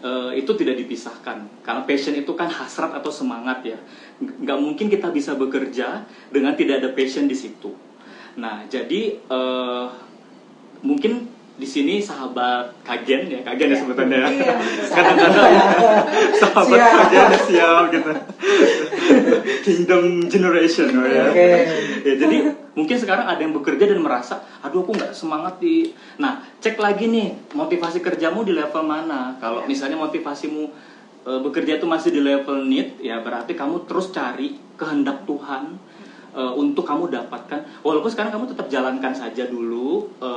[0.02, 1.62] eh, itu tidak dipisahkan.
[1.62, 3.78] Karena passion itu kan hasrat atau semangat ya.
[4.18, 7.70] Ng- Nggak mungkin kita bisa bekerja dengan tidak ada passion di situ.
[8.36, 9.86] Nah, jadi eh,
[10.82, 11.29] mungkin
[11.60, 14.28] di sini sahabat kagen ya, kagen ya sebutannya ya.
[14.32, 14.54] Iya.
[14.96, 15.52] Kadang-kadang
[16.40, 16.92] sahabat Siap.
[16.96, 18.10] kagen ya, siap gitu.
[19.68, 21.28] Kingdom generation oh ya.
[22.00, 25.92] Ya, jadi mungkin sekarang ada yang bekerja dan merasa, aduh aku nggak semangat di.
[26.16, 29.36] Nah, cek lagi nih motivasi kerjamu di level mana.
[29.36, 30.64] Kalau misalnya motivasimu
[31.28, 35.76] e, bekerja itu masih di level need, ya berarti kamu terus cari kehendak Tuhan
[36.32, 37.84] e, untuk kamu dapatkan.
[37.84, 40.30] Walaupun sekarang kamu tetap jalankan saja dulu e,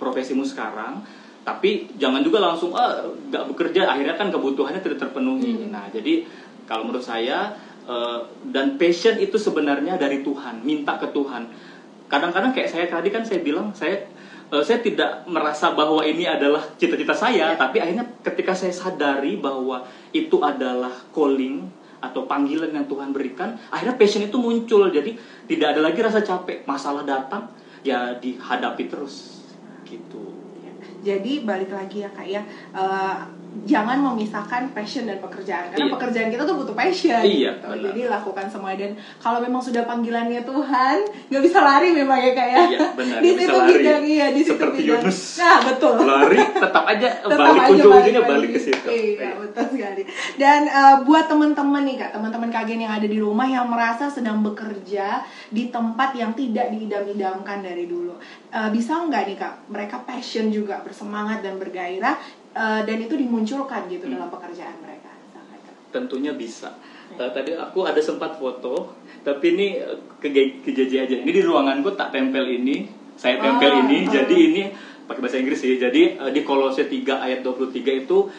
[0.00, 1.04] profesimu sekarang,
[1.44, 3.84] tapi jangan juga langsung ah nggak bekerja.
[3.84, 5.68] Akhirnya kan kebutuhannya tidak terpenuhi.
[5.68, 6.24] Nah, jadi
[6.64, 7.52] kalau menurut saya
[7.84, 11.48] eh, dan passion itu sebenarnya dari Tuhan, minta ke Tuhan.
[12.10, 14.04] Kadang-kadang kayak saya tadi kan saya bilang saya
[14.52, 17.58] eh, saya tidak merasa bahwa ini adalah cita-cita saya, Ya.
[17.60, 21.68] tapi akhirnya ketika saya sadari bahwa itu adalah calling
[22.00, 24.88] atau panggilan yang Tuhan berikan, akhirnya passion itu muncul.
[24.88, 25.16] Jadi
[25.48, 26.64] tidak ada lagi rasa capek.
[26.64, 27.48] Masalah datang
[27.80, 29.39] ya dihadapi terus
[29.90, 30.24] gitu.
[31.00, 32.42] Jadi balik lagi ya kak ya,
[32.76, 33.16] eh,
[33.60, 35.92] jangan memisahkan passion dan pekerjaan karena Iya.
[35.92, 37.18] pekerjaan kita tuh butuh passion.
[37.20, 37.66] Iya, gitu.
[37.66, 37.84] benar.
[37.84, 40.96] Jadi lakukan semua dan kalau memang sudah panggilannya Tuhan,
[41.28, 42.62] nggak bisa lari memang ya kak ya.
[42.64, 43.70] Iya, benar, di situ lari.
[43.74, 45.02] bidang iya di situ Seperti bidang.
[45.02, 45.18] Yunus.
[45.36, 45.94] Nah betul.
[46.00, 48.54] Lari tetap aja Tetap balik ujung-ujungnya balik lagi.
[48.54, 48.86] ke situ.
[48.88, 50.02] Iya, betul sekali.
[50.36, 54.40] Dan eh, buat teman-teman nih kak, teman-teman kagen yang ada di rumah yang merasa sedang
[54.40, 58.14] bekerja di tempat yang tidak diidam-idamkan dari dulu,
[58.48, 62.18] Eh, bisa nggak nih kak, mereka passion juga, bersemangat dan bergairah,
[62.52, 64.14] eh, dan itu dimunculkan gitu Hmm.
[64.16, 65.08] dalam pekerjaan mereka.
[65.90, 66.70] Tentunya bisa.
[67.12, 70.30] Tadi aku ada sempat foto, tapi ini eh, ke
[70.62, 71.14] kejaji aja.
[71.16, 74.06] Ini di ruanganku tak tempel ini, saya tempel Ah, ini.
[74.06, 74.22] ah.
[74.22, 74.62] Jadi ini
[75.04, 75.74] pakai bahasa Inggris sih.
[75.76, 78.30] Jadi eh, di Kolose 3 ayat 23 itu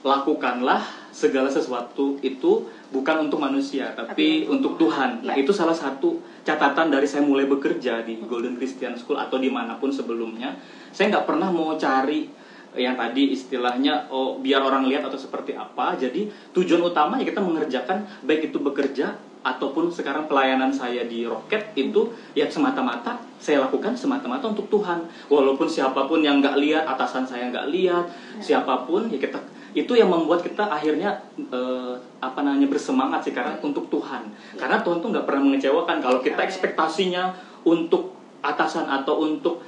[0.00, 2.52] lakukanlah segala sesuatu itu
[2.90, 5.22] bukan untuk manusia tapi Tapi untuk Tuhan.
[5.22, 5.40] Nah Ya.
[5.40, 9.76] itu salah satu catatan dari saya mulai bekerja di Golden Christian School atau di mana
[9.76, 10.56] pun sebelumnya.
[10.88, 12.28] Saya nggak pernah mau cari
[12.74, 15.94] yang tadi istilahnya oh biar orang lihat atau seperti apa.
[15.98, 22.08] Jadi tujuan utamanya kita mengerjakan baik itu bekerja ataupun sekarang pelayanan saya di Rocket itu
[22.32, 25.04] ya semata-mata saya lakukan semata-mata untuk Tuhan.
[25.28, 28.08] Walaupun siapa pun yang nggak lihat, atasan saya nggak lihat,
[28.40, 29.36] siapa pun ya kita
[29.74, 34.32] itu yang membuat kita akhirnya eh, apa namanya bersemangat sih karena untuk Tuhan.
[34.56, 36.48] Karena Tuhan tuh nggak pernah mengecewakan kalau kita Amin.
[36.48, 37.22] ekspektasinya
[37.66, 39.60] untuk atasan atau untuk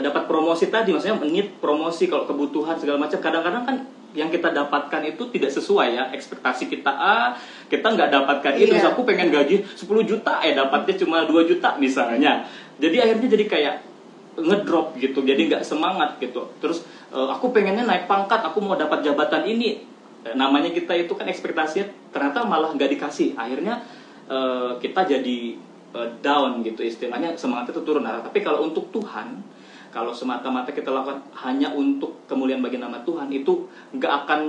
[0.00, 3.18] dapat promosi tadi maksudnya menit promosi kalau kebutuhan segala macam.
[3.20, 3.76] Kadang-kadang kan
[4.14, 6.88] yang kita dapatkan itu tidak sesuai ya ekspektasi kita.
[6.88, 7.34] A
[7.66, 8.70] kita nggak dapatkan itu.
[8.70, 12.46] Terus aku pengen gaji 10 juta eh dapatnya cuma 2 juta misalnya.
[12.78, 13.74] Jadi akhirnya jadi kayak
[14.34, 16.46] ngedrop gitu jadi nggak semangat gitu.
[16.62, 19.82] Terus eh, aku pengennya naik pangkat aku mau dapat jabatan ini.
[20.24, 23.34] Eh, namanya kita itu kan ekspektasinya ternyata malah nggak dikasih.
[23.34, 23.82] Akhirnya
[24.30, 25.38] eh, kita jadi
[25.90, 27.34] eh, down gitu istilahnya.
[27.34, 28.06] Semangatnya itu turun.
[28.06, 29.42] Nah, tapi kalau untuk Tuhan
[29.94, 34.40] kalau semata-mata kita lakukan hanya untuk kemuliaan bagi nama Tuhan itu nggak akan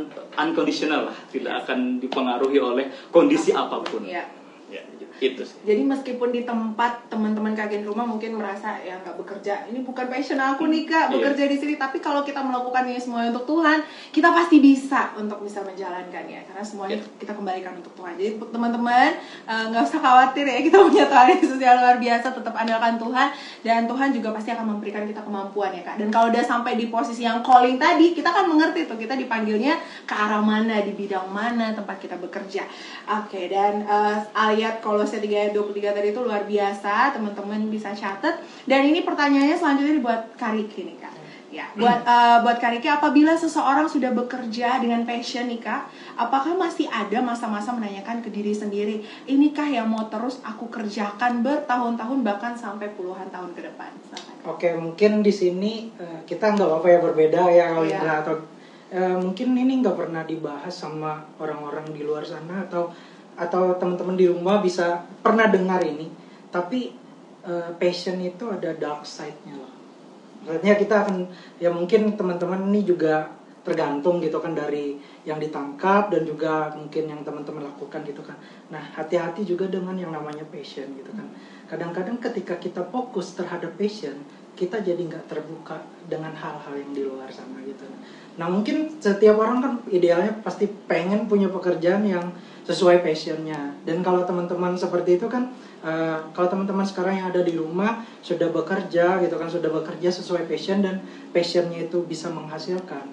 [0.41, 4.25] unconditional lah tidak akan dipengaruhi oleh kondisi apa pun Iya.
[4.65, 4.81] Ya,
[5.17, 9.79] itu sih Jadi meskipun di tempat teman-teman kagen rumah mungkin merasa ya nggak bekerja, ini
[9.79, 11.13] bukan passion aku nih kak Iya.
[11.13, 11.73] bekerja di sini.
[11.75, 16.63] Tapi kalau kita melakukan ini semua untuk Tuhan, kita pasti bisa untuk bisa menjalankannya karena
[16.63, 17.07] semuanya Iya.
[17.17, 18.13] kita kembalikan untuk Tuhan.
[18.15, 19.09] Jadi teman-teman
[19.45, 22.27] eh, nggak usah khawatir ya kita punya Tuhan Yesus yang luar biasa.
[22.31, 23.27] Tetap andalkan Tuhan
[23.61, 25.95] dan Tuhan juga pasti akan memberikan kita kemampuan ya kak.
[25.95, 29.77] Dan kalau udah sampai di posisi yang calling tadi, kita kan mengerti tuh kita dipanggilnya
[30.03, 32.67] ke arah mana, di bidang mana tempat kita bekerja.
[33.07, 34.17] Oke dan eh,
[34.55, 38.39] ayat Kolose 3 ayat 23 tadi itu luar biasa, teman-teman bisa catat.
[38.63, 41.13] Dan ini pertanyaannya selanjutnya buat Kariki nih kak.
[41.55, 45.87] Ya, buat eh, buat Kariki, apabila seseorang sudah bekerja dengan passion nih kak,
[46.19, 52.19] apakah masih ada masa-masa menanyakan ke diri sendiri, inikah yang mau terus aku kerjakan bertahun-tahun
[52.27, 53.91] bahkan sampai puluhan tahun ke depan?
[54.43, 57.87] Oke, mungkin di sini eh, kita nggak apa-apa ya berbeda ya kalau.
[57.87, 58.35] Indra atau
[58.91, 62.91] eh, mungkin ini nggak pernah dibahas sama orang-orang di luar sana atau
[63.35, 66.07] atau teman-teman di rumah bisa pernah dengar ini.
[66.51, 66.91] Tapi
[67.45, 69.73] eh, passion itu ada dark side-nya loh.
[70.45, 71.15] Maksudnya kita akan
[71.57, 73.33] ya mungkin teman-teman ini juga
[73.65, 74.93] tergantung gitu kan dari
[75.25, 78.37] yang ditangkap dan juga mungkin yang teman-teman lakukan gitu kan
[78.69, 81.25] nah hati-hati juga dengan yang namanya passion gitu kan
[81.65, 84.21] kadang-kadang ketika kita fokus terhadap passion
[84.53, 87.89] kita jadi nggak terbuka dengan hal-hal yang di luar sana gitu
[88.37, 93.77] nah mungkin setiap orang kan idealnya pasti pengen punya pekerjaan yang sesuai passionnya.
[93.85, 95.53] Dan kalau teman-teman seperti itu kan
[95.85, 100.49] uh, kalau teman-teman sekarang yang ada di rumah sudah bekerja gitu kan sudah bekerja sesuai
[100.49, 103.05] passion dan passionnya itu bisa menghasilkan.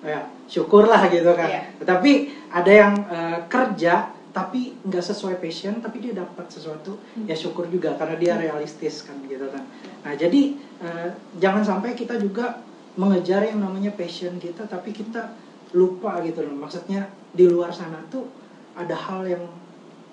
[0.00, 1.48] Ya syukurlah gitu kan.
[1.52, 1.62] Iya.
[1.84, 2.10] tetapi
[2.48, 7.96] ada yang uh, kerja tapi nggak sesuai passion tapi dia dapat sesuatu ya syukur juga
[8.00, 9.68] karena dia realistis kan gitu kan.
[10.06, 12.64] Nah jadi uh, jangan sampai kita juga
[12.96, 15.36] mengejar yang namanya passion kita tapi kita
[15.76, 16.56] lupa gitu loh.
[16.56, 18.37] Maksudnya di luar sana tuh
[18.78, 19.44] ada hal yang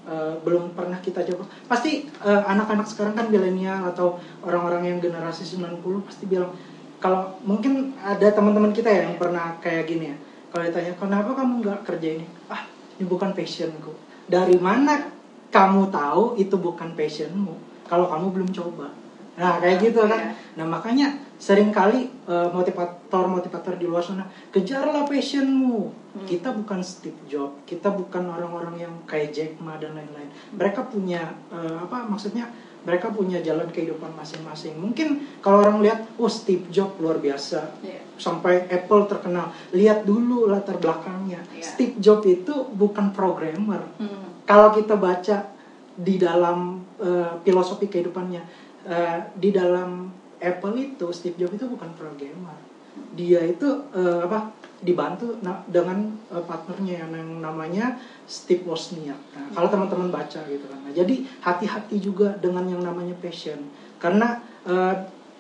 [0.10, 1.46] uh, belum pernah kita coba.
[1.70, 6.50] Pasti uh, anak-anak sekarang kan milenial atau orang-orang yang generasi 90 pasti bilang
[6.98, 10.18] kalau mungkin ada teman-teman kita ya yang pernah kayak gini ya
[10.56, 12.26] kalau ditanya kenapa kamu nggak kerja ini?
[12.48, 12.64] Ah
[12.96, 13.92] ini bukan passionku.
[14.24, 15.12] Dari mana
[15.52, 17.84] kamu tahu itu bukan passionmu?
[17.84, 18.88] Kalau kamu belum coba.
[19.36, 20.32] Nah kayak gitu kan.
[20.56, 26.04] Nah makanya sering kali eh, motivator-motivator di luar sana kejarlah passionmu.
[26.16, 30.32] Kita bukan Steve Jobs kita bukan orang-orang yang kayak Jack Ma dan lain-lain.
[30.56, 32.48] Mereka punya eh, apa maksudnya?
[32.86, 34.78] Mereka punya jalan kehidupan masing-masing.
[34.78, 37.84] Mungkin kalau orang lihat oh Steve Jobs luar biasa.
[37.84, 38.02] Iya.
[38.16, 39.52] sampai Apple terkenal.
[39.76, 41.44] Lihat dulu latar belakangnya.
[41.52, 41.68] Iya.
[41.68, 43.84] Steve Jobs itu bukan programmer.
[44.00, 44.24] Hmm.
[44.46, 45.52] kalau kita baca
[45.96, 48.42] di dalam eh, filosofi kehidupannya
[48.88, 50.12] eh, di dalam
[50.46, 52.54] Apple itu Steve Jobs itu bukan programmer
[53.16, 54.52] dia itu eh, apa
[54.84, 59.18] dibantu dengan eh, partnernya yang, namanya Steve Wozniak.
[59.36, 60.80] Nah, kalau teman-teman baca gitu kan.
[60.84, 63.60] Nah, jadi hati-hati juga dengan yang namanya passion
[64.00, 64.96] karena eh,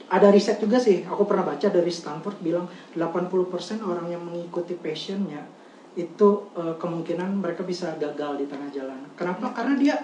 [0.05, 5.41] ada riset juga sih, aku pernah baca dari Stanford bilang 80% orang yang mengikuti passionnya
[5.95, 8.99] itu eh, kemungkinan mereka bisa gagal di tengah jalan.
[9.15, 9.51] Kenapa?
[9.55, 9.95] Karena dia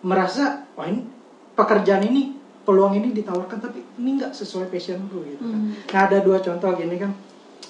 [0.00, 1.04] merasa, wah ini
[1.52, 5.58] pekerjaan ini peluang ini ditawarkan tapi ini nggak sesuai passionku gitu kan.
[5.58, 5.72] Hmm.
[5.90, 7.10] Nah ada dua contoh gini kan,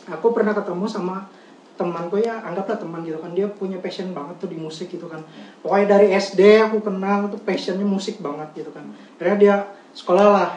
[0.08, 1.30] aku pernah ketemu sama
[1.74, 5.24] temanku ya anggaplah teman gitu kan dia punya passion banget tuh di musik gitu kan
[5.64, 8.84] pokoknya dari SD aku kenal tuh passionnya musik banget gitu kan
[9.16, 9.54] akhirnya dia
[9.96, 10.50] sekolah lah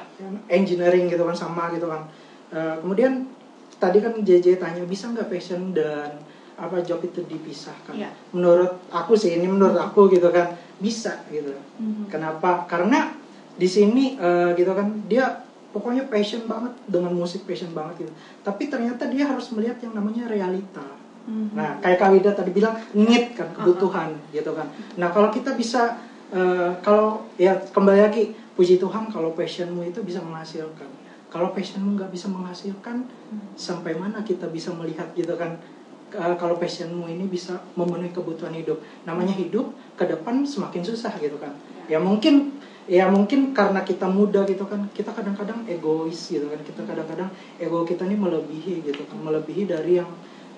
[0.52, 2.12] engineering gitu kan sama gitu kan
[2.52, 3.26] Eh, kemudian
[3.80, 6.22] tadi kan JJ tanya bisa nggak passion dan
[6.54, 8.14] apa job itu dipisahkan Iya.
[8.30, 11.50] menurut aku sih ini menurut aku gitu kan bisa gitu
[11.82, 12.12] Mhm.
[12.12, 12.68] Kenapa?
[12.68, 13.10] Karena
[13.54, 18.14] di sini eh, gitu kan dia pokoknya passion banget dengan musik passion banget gitu.
[18.46, 20.86] Tapi ternyata dia harus melihat yang namanya realita.
[21.26, 21.56] Mhm.
[21.56, 24.70] Nah, kayak Kak Wida tadi bilang need kan kebutuhan gitu kan.
[25.00, 25.98] Nah, kalau kita bisa
[26.30, 30.90] eh, kalau ya kembali lagi puji Tuhan kalau passionmu itu bisa menghasilkan.
[31.34, 33.10] Kalau passionmu nggak bisa menghasilkan,
[33.58, 35.58] sampai mana kita bisa melihat gitu kan?
[36.14, 38.78] eh, kalau passionmu ini bisa memenuhi kebutuhan hidup.
[39.02, 41.58] Namanya hidup ke depan semakin susah gitu kan.
[41.90, 42.54] Ya mungkin
[42.90, 46.60] ya mungkin karena kita muda gitu kan kita kadang-kadang egois gitu kan.
[46.62, 49.18] Kita kadang-kadang ego kita ini melebihi gitu kan.
[49.24, 50.10] Melebihi dari yang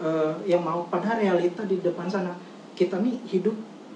[0.02, 0.86] eh, yang mau.
[0.90, 2.34] Padahal realita di depan sana
[2.76, 3.56] kita nih hidup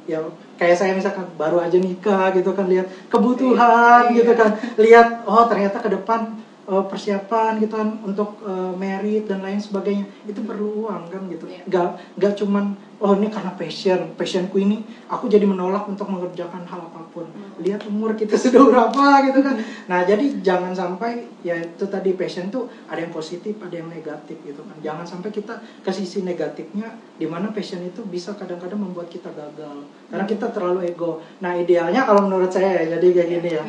[0.10, 0.26] ya
[0.58, 4.24] kayak saya misalkan baru aja nikah gitu kan lihat kebutuhan Iya.
[4.24, 4.52] gitu kan.
[4.78, 6.34] Lihat oh ternyata ke depan
[6.70, 10.06] eh, persiapan gitu kan untuk eh, merit dan lain sebagainya.
[10.30, 11.50] Itu perlu uang kan gitu.
[11.50, 11.66] Iya.
[11.66, 11.90] gak
[12.22, 14.14] gak cuman oh ini karena passion.
[14.14, 17.26] Passionku ini aku jadi menolak untuk mengerjakan hal apa pun.
[17.26, 17.58] Hmm.
[17.60, 19.56] lihat umur kita sudah berapa gitu kan.
[19.88, 24.38] Nah jadi jangan sampai ya itu tadi passion tuh ada yang positif ada yang negatif
[24.44, 24.78] gitu kan.
[24.84, 29.88] Jangan sampai kita ke sisi negatifnya di mana passion itu bisa kadang-kadang membuat kita gagal.
[30.12, 31.24] Karena kita terlalu ego.
[31.40, 33.64] Nah idealnya kalau menurut saya ya jadi kayak gini ya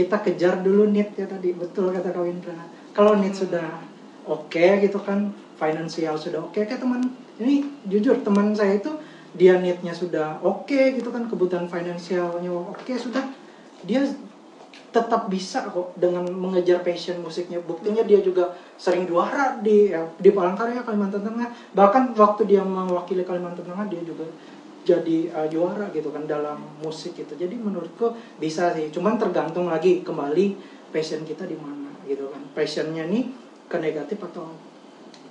[0.00, 1.52] kita kejar dulu need ya tadi.
[1.52, 2.56] Betul kata Kak Windra
[2.96, 3.84] kalau need sudah
[4.24, 8.92] oke gitu kan finansial sudah oke kayak teman ini jujur teman saya itu
[9.30, 13.22] dia need-nya sudah oke gitu kan kebutuhan finansialnya oke sudah.
[13.86, 14.04] Dia
[14.90, 17.62] tetap bisa kok dengan mengejar passion musiknya.
[17.62, 21.48] Buktinya dia juga sering juara di ya, di Palangkaraya Kalimantan Tengah.
[21.78, 24.26] Bahkan waktu dia mewakili Kalimantan Tengah dia juga
[24.90, 27.38] jadi uh, juara gitu kan dalam musik gitu.
[27.38, 28.10] Jadi menurutku
[28.42, 30.58] bisa sih cuman tergantung lagi kembali
[30.90, 32.42] passion kita di mana gitu kan.
[32.50, 33.30] Passionnya nih
[33.70, 34.50] ke negatif atau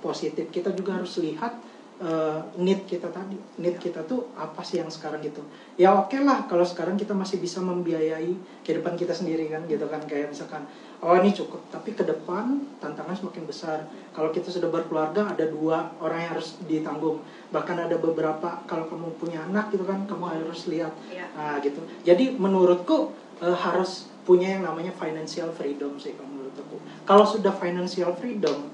[0.00, 1.69] positif kita juga harus lihat
[2.00, 3.36] uh, need kita tadi.
[3.60, 5.44] Need kita tuh apa sih yang sekarang gitu?
[5.76, 10.00] Ya oke lah kalau sekarang kita masih bisa membiayai kehidupan kita sendiri kan gitu kan.
[10.08, 10.64] Kayak misalkan
[11.04, 11.60] oh ini cukup.
[11.68, 13.78] Tapi ke depan tantangan semakin besar.
[14.16, 17.20] Kalau kita sudah berkeluarga ada dua orang yang harus ditanggung.
[17.52, 20.92] Bahkan ada beberapa kalau kamu punya anak gitu kan kamu harus lihat.
[21.12, 21.28] Iya.
[21.36, 21.84] nah gitu.
[22.02, 23.12] Jadi menurutku
[23.44, 26.76] eh, harus punya yang namanya financial freedom sih kalau menurut aku.
[27.04, 28.68] Kalau sudah financial freedom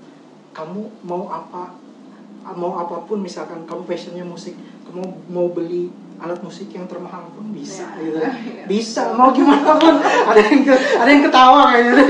[0.57, 1.86] kamu mau apa
[2.49, 7.51] mau apa pun misalkan kamu passionnya musik kamu mau beli alat musik yang termahal pun
[7.51, 8.01] bisa Ya.
[8.01, 8.33] gitu Ya.
[8.65, 12.05] bisa mau gimana pun ada yang ke- ada yang ketawa kayaknya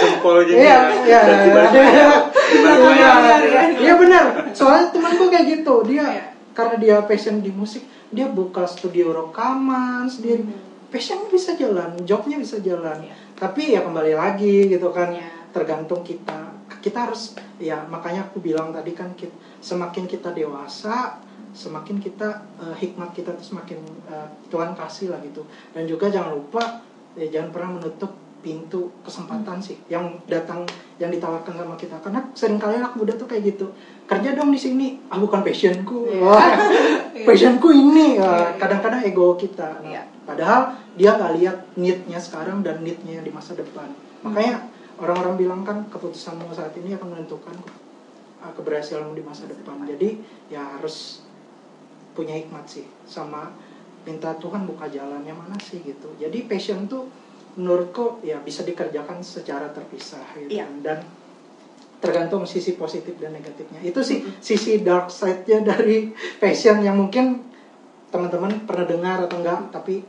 [0.00, 2.12] jempol jadi iya iya dibalik layar.
[2.32, 3.20] Dibalik Iya, layar.
[3.20, 3.62] iya, iya.
[3.78, 6.24] iya benar soalnya temanku kayak gitu dia Iya.
[6.50, 10.40] karena dia passion di musik dia buka studio rekaman dia
[10.88, 13.14] passionnya bisa jalan jobnya bisa jalan Iya.
[13.36, 15.28] tapi ya kembali lagi gitu kan Iya.
[15.50, 21.98] tergantung kita kita harus ya makanya aku bilang tadi kan kit- semakin kita dewasa semakin
[21.98, 25.42] kita eh, hikmat kita tuh semakin eh, Tuhan kasih lah gitu.
[25.70, 26.62] Dan juga jangan lupa
[27.12, 30.64] ya, jangan pernah menutup pintu kesempatan sih yang datang
[30.96, 31.98] yang ditawarkan sama kita.
[31.98, 33.66] Karena sering kali anak muda tuh kayak gitu
[34.06, 34.96] kerja dong di sini.
[35.06, 36.08] Ah bukan passionku.
[36.08, 36.22] Iya.
[36.22, 36.48] Wah,
[37.18, 37.26] Iya.
[37.26, 38.16] passionku ini.
[38.16, 38.48] Iya, Ah, iya.
[38.56, 39.82] kadang-kadang ego kita.
[39.82, 40.02] Nah, Iya.
[40.24, 40.60] padahal
[40.94, 43.90] dia nggak lihat need-nya sekarang dan need-nya di masa depan.
[44.22, 47.56] Makanya orang-orang bilang kan keputusanmu saat ini akan menentukan
[48.44, 49.80] uh, keberhasilanmu di masa depan.
[49.88, 50.20] Jadi
[50.52, 51.24] ya harus
[52.12, 53.48] punya hikmat sih sama
[54.04, 56.12] minta Tuhan buka jalan yang mana sih gitu.
[56.20, 57.08] Jadi passion tuh
[57.56, 60.54] menurutku ya bisa dikerjakan secara terpisah gitu.
[60.54, 60.70] Iya.
[60.84, 61.02] dan
[62.00, 63.80] tergantung sisi positif dan negatifnya.
[63.84, 67.44] Itu sih sisi dark side-nya dari passion yang mungkin
[68.10, 70.02] teman-teman pernah dengar atau enggak tapi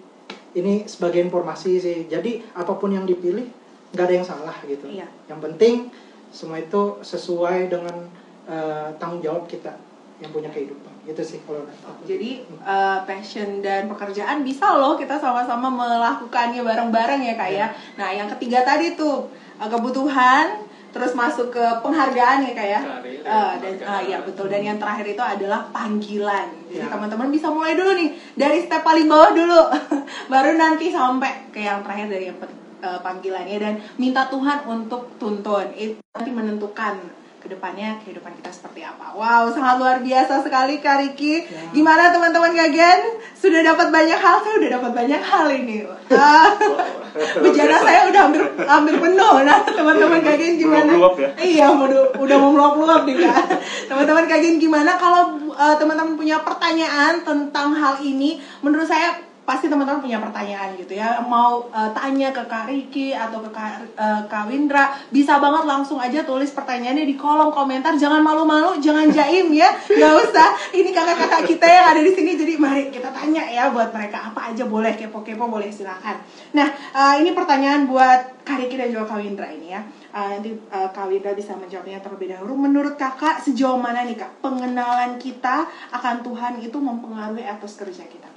[0.56, 2.00] ini sebagai informasi sih.
[2.08, 3.61] Jadi apa pun yang dipilih
[3.92, 5.08] nggak ada yang salah gitu Iya.
[5.28, 5.92] yang penting
[6.30, 8.08] semua itu sesuai dengan
[8.46, 9.76] eh, tanggung jawab kita
[10.18, 12.06] yang punya kehidupan gitu sih kalau aku.
[12.06, 17.68] Jadi eh, passion dan pekerjaan bisa loh kita sama-sama melakukannya bareng-bareng ya kak ya.
[17.96, 19.28] Nah yang ketiga tadi tuh
[19.58, 22.82] eh, kebutuhan, terus masuk ke penghargaan ya kak ya.
[22.82, 24.46] Karir, Eh, dan ah, ya betul.
[24.46, 26.48] Dan yang terakhir itu adalah panggilan.
[26.66, 26.88] Jadi Ya.
[26.88, 29.62] teman-teman bisa mulai dulu nih dari step paling bawah dulu,
[30.32, 35.16] baru nanti sampai ke yang terakhir dari yang pe- eh, panggilannya dan minta Tuhan untuk
[35.22, 35.72] tuntun.
[35.78, 39.18] Itu nanti menentukan ke depannya kehidupan kita seperti apa.
[39.18, 41.50] Wow, sangat luar biasa sekali Kak Riki.
[41.50, 41.74] Ya.
[41.74, 43.18] Gimana teman-teman Gagen?
[43.34, 45.90] Sudah dapat banyak hal, saya udah dapat banyak hal ini.
[46.14, 46.54] Ah,
[47.44, 49.36] Bejana saya udah hampir hampir penuh.
[49.42, 50.92] Nah, teman-teman Gagen gimana?
[51.18, 51.30] Ya?
[51.42, 53.46] Iya, udah udah mau meluap-luap nih Kak.
[53.90, 58.38] Teman-teman Gagen gimana kalau uh, teman-teman punya pertanyaan tentang hal ini?
[58.62, 61.20] Menurut saya pasti teman-teman punya pertanyaan gitu ya.
[61.28, 66.00] Mau uh, tanya ke Kak Riki atau ke Kak, uh, Kak Windra bisa banget langsung
[66.00, 67.92] aja tulis pertanyaannya di kolom komentar.
[68.00, 69.76] Jangan malu-malu jangan jaim ya.
[69.92, 70.56] Nggak usah.
[70.72, 74.32] Ini kakak-kakak kita yang ada di sini jadi mari kita tanya ya buat mereka.
[74.32, 76.24] Apa aja boleh kepo-kepo boleh silakan.
[76.56, 79.84] Nah uh, ini pertanyaan buat Kak Riki dan juga Kak Windra ini ya.
[80.16, 82.56] Uh, nanti uh, Kak Windra bisa menjawabnya terlebih dahulu.
[82.56, 88.31] Menurut kakak sejauh mana nih kak pengenalan kita akan Tuhan itu mempengaruhi etos kerja kita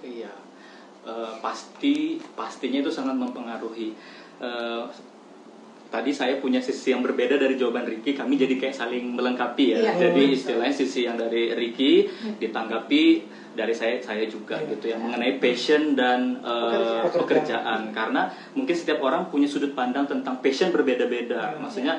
[0.00, 0.32] Iya,
[0.98, 3.96] Eh, pasti pastinya itu sangat mempengaruhi.
[4.38, 4.82] Eh,
[5.88, 9.78] tadi saya punya sisi yang berbeda dari jawaban Ricky, kami jadi kayak saling melengkapi ya.
[9.80, 9.92] Iya.
[10.04, 12.04] Jadi Oh, istilahnya sisi yang dari Ricky
[12.36, 13.04] ditanggapi
[13.56, 14.68] dari saya saya juga Iya.
[14.70, 17.16] gitu ya mengenai passion dan eh, Pekerjaan.
[17.16, 17.80] pekerjaan.
[17.90, 21.56] karena mungkin setiap orang punya sudut pandang tentang passion berbeda-beda.
[21.56, 21.58] Iya.
[21.58, 21.94] Maksudnya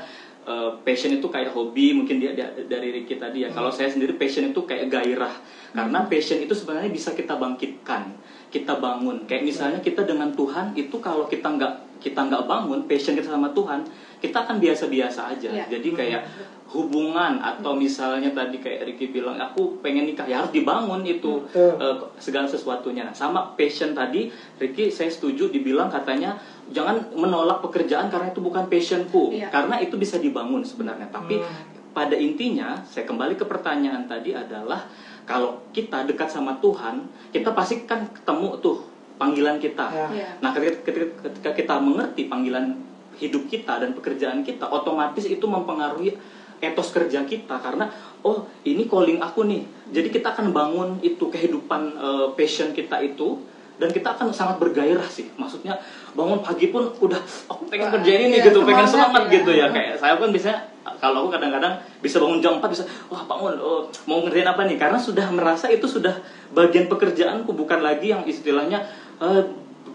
[0.46, 3.50] eh, passion itu kayak hobi mungkin dia, dia- dari Ricky tadi ya.
[3.50, 5.34] Kalau saya sendiri passion itu kayak gairah.
[5.74, 8.14] Karena passion itu sebenarnya bisa kita bangkitkan,
[8.54, 9.26] kita bangun.
[9.26, 13.52] Kayak misalnya kita dengan Tuhan itu kalau kita nggak kita nggak bangun passion kita sama
[13.52, 13.84] Tuhan,
[14.20, 15.50] kita akan biasa-biasa aja.
[15.52, 15.66] Iya.
[15.68, 16.22] Jadi kayak
[16.70, 21.96] hubungan atau misalnya tadi kayak Ricky bilang aku pengen nikah ya harus dibangun itu eh,
[22.22, 23.10] segala sesuatunya.
[23.10, 26.38] Nah, sama passion tadi, Ricky saya setuju dibilang katanya
[26.70, 29.50] jangan menolak pekerjaan karena itu bukan passionku, Iya.
[29.50, 31.10] karena itu bisa dibangun sebenarnya.
[31.10, 31.78] Tapi Hmm.
[31.90, 34.86] pada intinya, saya kembali ke pertanyaan tadi adalah
[35.26, 37.02] kalau kita dekat sama Tuhan,
[37.34, 38.78] kita pasti kan ketemu tuh
[39.20, 39.86] panggilan kita.
[39.92, 40.08] Ya.
[40.16, 40.28] Iya.
[40.40, 42.80] Nah, ketika, ketika- ketika kita mengerti panggilan
[43.20, 46.16] hidup kita dan pekerjaan kita, otomatis itu mempengaruhi
[46.60, 47.88] etos kerja kita karena
[48.24, 49.64] oh ini calling aku nih.
[49.92, 53.40] Jadi kita akan bangun itu kehidupan eh, passion kita itu
[53.80, 55.32] dan kita akan sangat bergairah sih.
[55.40, 55.80] Maksudnya
[56.12, 59.36] bangun pagi pun udah aku pengen Wah, kerjain ini iya, gitu, pengen semangat ya.
[59.40, 59.66] gitu ya.
[59.72, 60.58] Kayak saya kan biasanya
[61.00, 64.76] kalau aku kadang-kadang bisa bangun jam 4 bisa wah bangun oh, mau ngerjain apa nih
[64.76, 66.20] karena sudah merasa itu sudah
[66.52, 68.84] bagian pekerjaanku bukan lagi yang istilahnya
[69.20, 69.44] eh,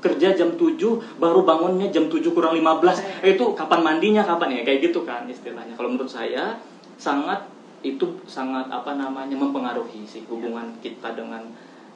[0.01, 0.77] kerja jam 7
[1.17, 5.25] baru bangunnya jam 7 kurang 15 eh, itu kapan mandinya kapan ya kayak gitu kan
[5.25, 6.61] istilahnya kalau menurut saya
[7.01, 7.49] sangat
[7.85, 11.45] itu sangat apa namanya mempengaruhi sih hubungan kita dengan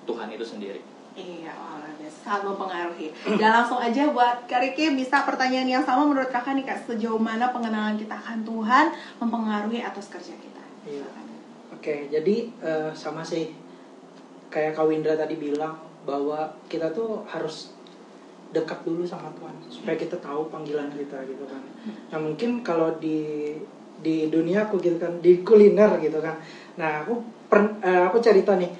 [0.05, 0.80] Tuhan itu sendiri
[1.18, 2.18] Iya, wah, luar biasa.
[2.22, 3.11] sangat mempengaruhi.
[3.42, 7.18] Dan langsung aja buat Kak Riki, bisa pertanyaan yang sama menurut kakak nih kak, sejauh
[7.18, 10.62] mana pengenalan kita akan Tuhan mempengaruhi atas kerja kita?
[10.86, 11.11] Iya.
[11.74, 13.50] Oke, jadi eh, sama sih
[14.46, 17.74] kayak Kak Windra tadi bilang bahwa kita tuh harus
[18.49, 21.61] dekat dulu sama Tuhan supaya kita tahu panggilan kita gitu kan.
[22.09, 23.53] Nah mungkin kalau di
[23.99, 26.40] di dunia aku gitu kan di kuliner gitu kan.
[26.80, 27.20] Nah aku
[27.51, 28.72] per- eh, aku cerita nih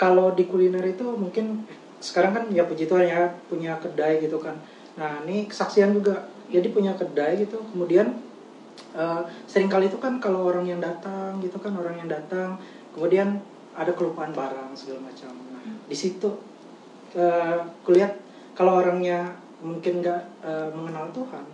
[0.00, 1.68] kalau di kuliner itu mungkin
[2.00, 4.56] sekarang kan ya puji Tuhan ya punya kedai gitu kan.
[4.96, 6.24] Nah ini kesaksian juga.
[6.50, 8.16] Jadi punya kedai gitu kemudian
[8.96, 12.56] eh, sering kali itu kan kalau orang yang datang gitu kan orang yang datang
[12.96, 13.36] kemudian
[13.76, 15.30] ada kelupaan barang segala macam.
[15.52, 16.49] Nah di situ
[17.12, 18.12] eh, kulihat
[18.52, 21.44] kalau orangnya mungkin nggak eh, mengenal Tuhan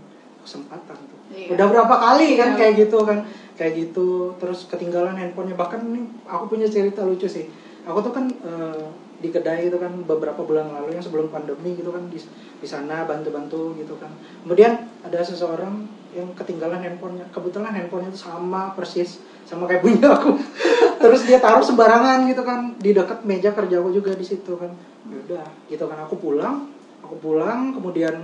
[0.41, 1.59] kesempatan tuh Iya.
[1.59, 2.57] udah berapa kali kan Iya.
[2.57, 3.19] kayak gitu kan
[3.55, 7.51] kayak gitu terus ketinggalan handphonenya bahkan ini aku punya cerita lucu sih
[7.83, 8.87] aku tuh kan eh,
[9.17, 12.21] di kedai itu kan beberapa bulan lalu yang sebelum pandemi gitu kan di,
[12.61, 14.13] di sana bantu-bantu gitu kan.
[14.45, 17.25] Kemudian ada seseorang yang ketinggalan handphonenya.
[17.33, 20.37] Kebetulan handphonenya itu sama persis sama kayak punya aku.
[21.03, 24.73] Terus dia taruh sembarangan gitu kan di dekat meja kerja aku juga di situ kan.
[25.09, 25.99] Ya udah gitu kan.
[26.05, 26.69] Aku pulang
[27.01, 28.21] aku pulang kemudian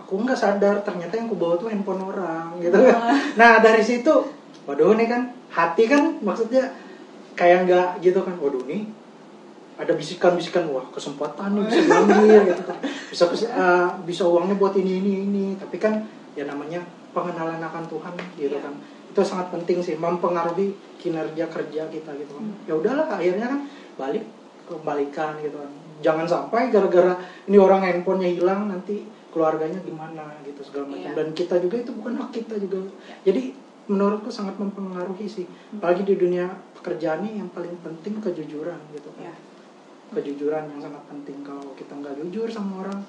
[0.00, 3.16] aku nggak sadar ternyata yang aku bawa tuh handphone orang gitu kan.
[3.40, 4.28] Nah dari situ
[4.68, 5.22] waduh nih kan
[5.52, 6.68] hati kan maksudnya
[7.32, 8.36] kayak nggak gitu kan.
[8.36, 9.03] Waduh nih
[9.74, 12.78] ada bisikan-bisikan wah kesempatan nih bisa diambil gitu kan.
[13.10, 15.44] Bisa eh, bisa uangnya buat ini ini ini.
[15.58, 15.98] Tapi kan
[16.38, 16.78] ya namanya
[17.10, 18.62] pengenalan akan Tuhan gitu Iya.
[18.62, 18.74] kan.
[19.10, 22.46] Itu sangat penting sih mempengaruhi kinerja kerja kita gitu kan.
[22.66, 23.60] Ya udahlah akhirnya kan
[23.98, 24.24] balik
[24.64, 25.70] kembalikan gitu kan.
[26.02, 27.14] Jangan sampai gara-gara
[27.46, 31.10] ini orang handphonenya hilang nanti keluarganya gimana gitu segala macam.
[31.10, 31.18] Iya.
[31.18, 32.78] dan kita juga itu bukan hak kita juga.
[33.26, 33.50] Jadi
[33.90, 35.46] menurutku sangat mempengaruhi sih.
[35.74, 36.46] Apalagi di dunia
[36.78, 39.26] pekerjaan ini yang paling penting kejujuran gitu kan.
[39.30, 39.34] Iya.
[40.12, 41.40] Kejujuran yang sangat penting.
[41.40, 43.00] Kalau kita nggak jujur sama orang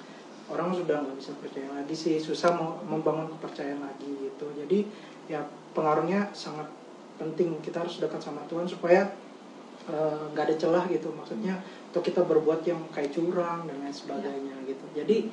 [0.46, 2.16] orang sudah nggak bisa percaya lagi sih.
[2.22, 4.48] Susah mau membangun kepercayaan lagi gitu.
[4.56, 4.86] Jadi
[5.28, 5.44] ya
[5.76, 6.70] pengaruhnya sangat
[7.20, 7.60] penting.
[7.60, 9.10] Kita harus dekat sama Tuhan supaya
[9.92, 11.12] eh, nggak ada celah gitu.
[11.12, 11.60] Maksudnya
[11.92, 14.86] untuk kita berbuat yang kayak curang dan lain sebagainya gitu.
[14.96, 15.28] Jadi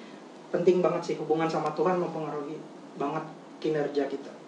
[0.52, 2.60] penting banget sih hubungan sama Tuhan mempengaruhi
[3.00, 3.24] banget
[3.62, 4.41] kinerja kita.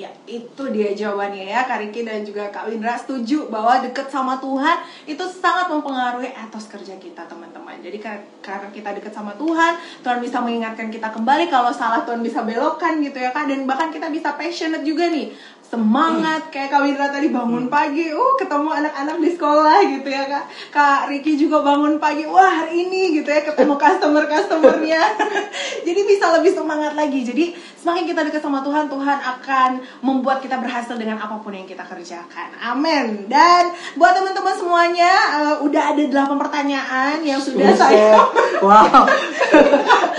[0.00, 1.68] Ya, itu dia jawabannya ya.
[1.68, 6.72] Kak Riki dan juga Kak Windra setuju bahwa deket sama Tuhan itu sangat mempengaruhi etos
[6.72, 7.76] kerja kita teman-teman.
[7.84, 12.24] Jadi kar- karena kita deket sama Tuhan, Tuhan bisa mengingatkan kita kembali kalau salah Tuhan
[12.24, 13.44] bisa belokkan gitu ya Kak.
[13.44, 15.36] Dan bahkan kita bisa passionate juga nih.
[15.70, 20.44] Semangat kayak Kak Windra tadi bangun pagi, uh ketemu anak-anak di sekolah gitu ya Kak.
[20.74, 25.02] Kak Riki juga bangun pagi, wah hari ini gitu ya ketemu customer-customernya.
[25.86, 27.22] Jadi bisa lebih semangat lagi.
[27.22, 27.44] Jadi
[27.80, 29.70] semakin kita dekat sama Tuhan, Tuhan akan
[30.04, 32.52] membuat kita berhasil dengan apa pun yang kita kerjakan.
[32.60, 33.24] Amin.
[33.24, 38.20] Dan buat teman-teman semuanya, eh, udah ada 8 pertanyaan yang sudah saya
[38.60, 39.08] wow.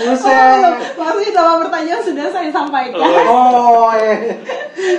[0.02, 0.62] Buset.
[0.98, 2.98] Maksudnya delapan pertanyaan sudah saya sampaikan.
[3.30, 4.42] Oh eh.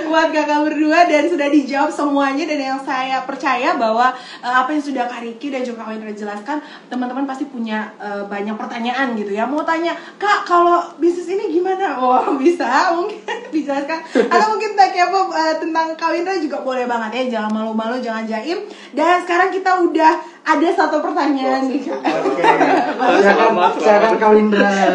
[0.08, 4.80] buat kakak berdua dan sudah dijawab semuanya dan yang saya percaya bahwa eh, apa yang
[4.80, 9.36] sudah Kak Riki dan juga Kak Wendra jelaskan teman-teman pasti punya eh, banyak pertanyaan gitu
[9.36, 9.44] ya.
[9.44, 12.00] Mau tanya kak kalau bisnis ini gimana?
[12.00, 13.18] Wah bisa mungkin.
[13.54, 14.00] Dijelaskan
[14.30, 17.22] atau mungkin tak kepo eh, tentang Kak Wendra juga boleh banget ya.
[17.38, 18.66] Jangan malu-malu jangan jaim.
[18.94, 20.12] Dan sekarang kita udah
[20.44, 22.00] ada satu pertanyaan nih kak.
[23.24, 24.44] Silakan, silakan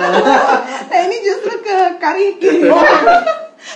[0.90, 2.70] nah ini justru ke Kak Riki.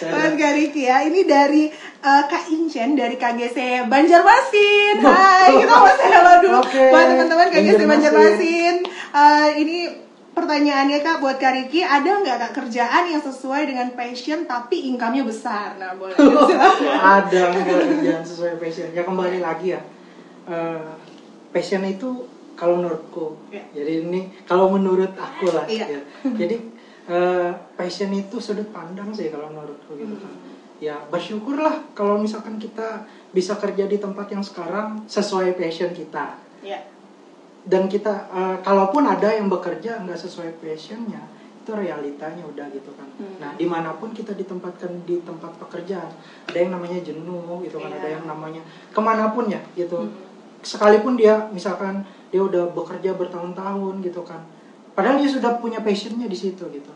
[0.03, 1.71] Buat Kak Riki ya, ini dari
[2.03, 4.95] eh, Kak Incen dari KGC Banjarmasin.
[4.99, 7.87] Hai, kita mau hello dulu Oke, buat teman-teman KGC Banjarmasin.
[7.87, 8.75] Banjarmasin.
[9.15, 9.77] Eh, ini
[10.33, 15.23] pertanyaannya Kak buat Kak Riki, ada nggak Kak kerjaan yang sesuai dengan passion tapi income-nya
[15.23, 15.77] besar?
[15.77, 16.17] Nah, boleh.
[17.21, 18.89] Ada nggak kerjaan sesuai passion?
[18.91, 19.81] Ya kembali lagi ya.
[20.49, 20.91] Eh,
[21.53, 22.27] passion itu
[22.57, 23.37] kalau menurutku.
[23.53, 23.63] Ya.
[23.73, 25.65] Jadi ini kalau menurut aku lah.
[25.69, 25.85] Iya.
[25.97, 26.01] ya.
[26.25, 26.55] Jadi
[27.09, 30.33] eh, passion itu sudut pandang sih kalau menurutku gitu kan.
[30.83, 36.35] Ya bersyukurlah kalau misalkan kita bisa kerja di tempat yang sekarang sesuai passion kita.
[36.59, 36.92] Ya.
[37.63, 41.23] Dan kita eh, kalaupun ada yang bekerja nggak sesuai passionnya
[41.57, 43.39] itu realitanya udah gitu kan Hmm.
[43.39, 46.11] nah di mana pun kita ditempatkan di tempat pekerjaan
[46.43, 47.97] ada yang namanya jenuh gitu kan Iya.
[47.97, 50.11] ada yang namanya ke mana pun ya gitu Hmm.
[50.59, 54.43] sekalipun dia misalkan dia udah bekerja bertahun-tahun gitu kan
[54.91, 56.91] padahal dia sudah punya passionnya di situ gitu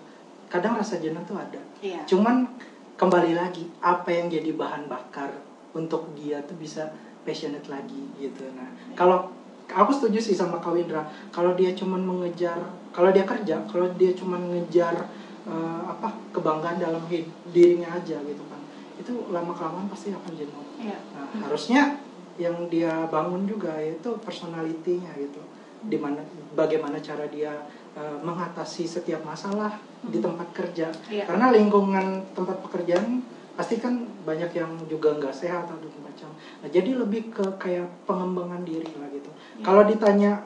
[0.48, 2.04] kadang rasa jenuh tuh ada Iya.
[2.06, 2.50] cuman
[2.96, 5.32] kembali lagi apa yang jadi bahan bakar
[5.72, 6.92] untuk dia tuh bisa
[7.22, 9.32] passionate lagi gitu nah kalau
[9.68, 12.56] aku setuju sih sama Kak Windra kalau dia cuman mengejar
[12.90, 14.96] kalau dia kerja kalau dia cuman mengejar
[15.44, 18.60] eh, apa kebanggaan dalam hid- dirinya aja gitu kan.
[18.98, 20.98] Itu lama kelamaan pasti akan jenuh Iya.
[21.12, 22.00] nah, harusnya
[22.38, 25.42] yang dia bangun juga yaitu personalitinya gitu.
[25.78, 27.54] Di mana bagaimana cara dia
[27.94, 30.90] eh, mengatasi setiap masalah di tempat kerja.
[31.08, 31.26] Iya.
[31.26, 33.22] karena lingkungan tempat pekerjaan
[33.58, 36.30] pasti kan banyak yang juga nggak sehat atau macam
[36.62, 40.44] nah jadi lebih ke kayak pengembangan diri lah gitu Kalau ditanya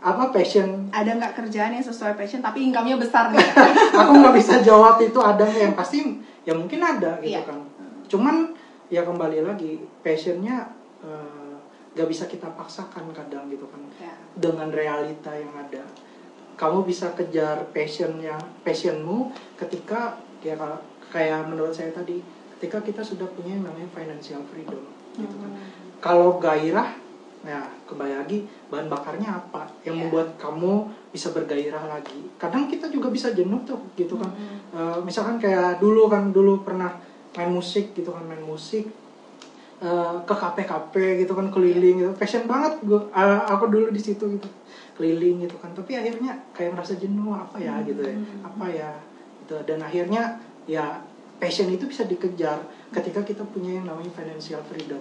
[0.00, 3.40] apa passion Ada nggak kerjaan yang sesuai passion tapi income-nya besar nih?
[4.00, 6.00] aku nggak bisa jawab itu ada nggak yang pasti
[6.40, 7.44] ya mungkin ada gitu Iya.
[7.44, 7.60] kan
[8.08, 8.56] cuman
[8.88, 10.66] ya kembali lagi passionnya
[11.00, 11.54] eh,
[11.92, 14.16] gak bisa kita paksakan kadang gitu kan Ya.
[14.34, 15.84] dengan realita yang ada
[16.56, 20.80] kamu bisa kejar passionnya passionmu ketika ya ka-
[21.10, 22.24] kayak menurut saya tadi
[22.56, 24.80] ketika kita sudah punya yang namanya financial freedom
[25.14, 25.60] gitu kan Hmm.
[26.00, 26.96] kalau gairah
[27.40, 30.00] nah kembali lagi bahan bakarnya apa yang Iya.
[30.04, 30.72] membuat kamu
[31.08, 32.28] bisa bergairah lagi?
[32.36, 34.28] Kadang kita juga bisa jenuh tuh gitu kan.
[34.28, 34.60] Hmm.
[34.76, 36.92] Eh, misalkan kayak dulu kan dulu pernah
[37.32, 38.92] main musik gitu kan main musik
[39.80, 42.12] eh, ke kafe-kafe gitu kan keliling gitu.
[42.12, 43.00] Passion banget gue
[43.48, 44.48] aku dulu di situ gitu
[45.00, 45.72] keliling gitu kan.
[45.72, 48.14] Tapi akhirnya kayak merasa jenuh apa ya gitu ya
[48.44, 48.90] apa ya
[49.40, 49.56] gitu.
[49.64, 50.36] Dan akhirnya
[50.68, 51.00] ya
[51.40, 52.60] passion itu bisa dikejar
[52.92, 55.00] ketika kita punya yang namanya financial freedom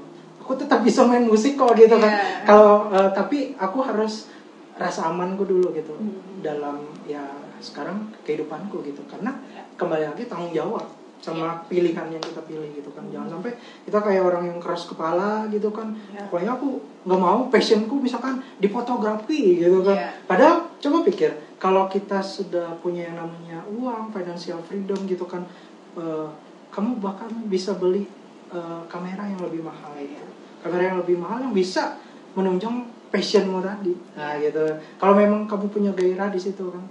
[0.50, 2.42] aku tetap bisa main musik kok gitu kan Iya.
[2.42, 4.34] kalau eh, tapi aku harus
[4.74, 6.42] rasa amanku dulu gitu Hmm.
[6.42, 7.22] dalam ya
[7.60, 9.62] sekarang kehidupanku gitu karena Ya.
[9.78, 10.90] kembali lagi tanggung jawab
[11.20, 13.52] sama pilihan yang kita pilih gitu kan jangan sampai
[13.84, 16.26] kita kayak orang yang keras kepala gitu kan Ya.
[16.26, 20.10] pokoknya aku nggak mau passionku misalkan di fotografi gitu kan Ya.
[20.26, 21.30] padahal coba pikir
[21.60, 25.46] kalau kita sudah punya yang namanya uang financial freedom gitu kan
[25.94, 26.28] eh,
[26.72, 28.08] kamu bahkan bisa beli
[28.50, 30.29] eh, kamera yang lebih mahal gitu
[30.64, 31.96] kamera yang lebih mahal yang bisa
[32.36, 33.94] menunjang passionmu tadi.
[34.16, 34.62] Nah gitu.
[35.02, 36.86] Kalau memang kamu punya gairah di situ kan?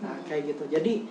[0.00, 0.64] Nah kayak gitu.
[0.72, 1.04] Jadi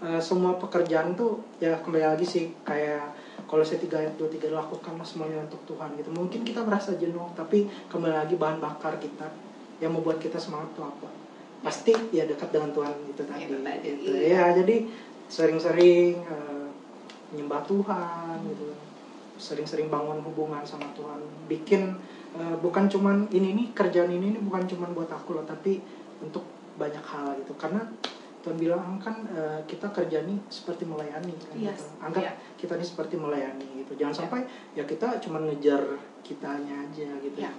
[0.00, 3.12] eh, semua pekerjaan tuh ya kembali lagi sih kayak
[3.44, 6.10] kalau saya tiga ayat dua tiga lakukanlah semuanya untuk Tuhan gitu.
[6.14, 9.28] Mungkin kita merasa jenuh tapi kembali lagi bahan bakar kita
[9.82, 11.08] yang membuat kita semangat tuh apa?
[11.60, 14.16] Pasti ya dekat dengan Tuhan itu tadi, tadi, gitu.
[14.16, 14.48] iya.
[14.48, 14.88] ya jadi
[15.28, 16.66] sering-sering eh,
[17.30, 18.79] menyembah Tuhan gitu
[19.40, 21.16] sering-sering bangun hubungan sama Tuhan
[21.48, 21.96] bikin
[22.36, 25.80] eh, bukan cuman ini nih kerjaan ini nih bukan cuman buat aku loh tapi
[26.20, 26.44] untuk
[26.76, 27.80] banyak hal gitu karena
[28.40, 32.04] Tuhan bilang kan eh, kita kerja nih seperti melayani kan Yes, gitu.
[32.04, 32.32] anggap iya.
[32.56, 34.20] kita ini seperti melayani gitu jangan Iya.
[34.20, 34.40] sampai
[34.72, 35.82] ya kita cuma ngejar
[36.20, 37.52] kitanya aja gitu Iya.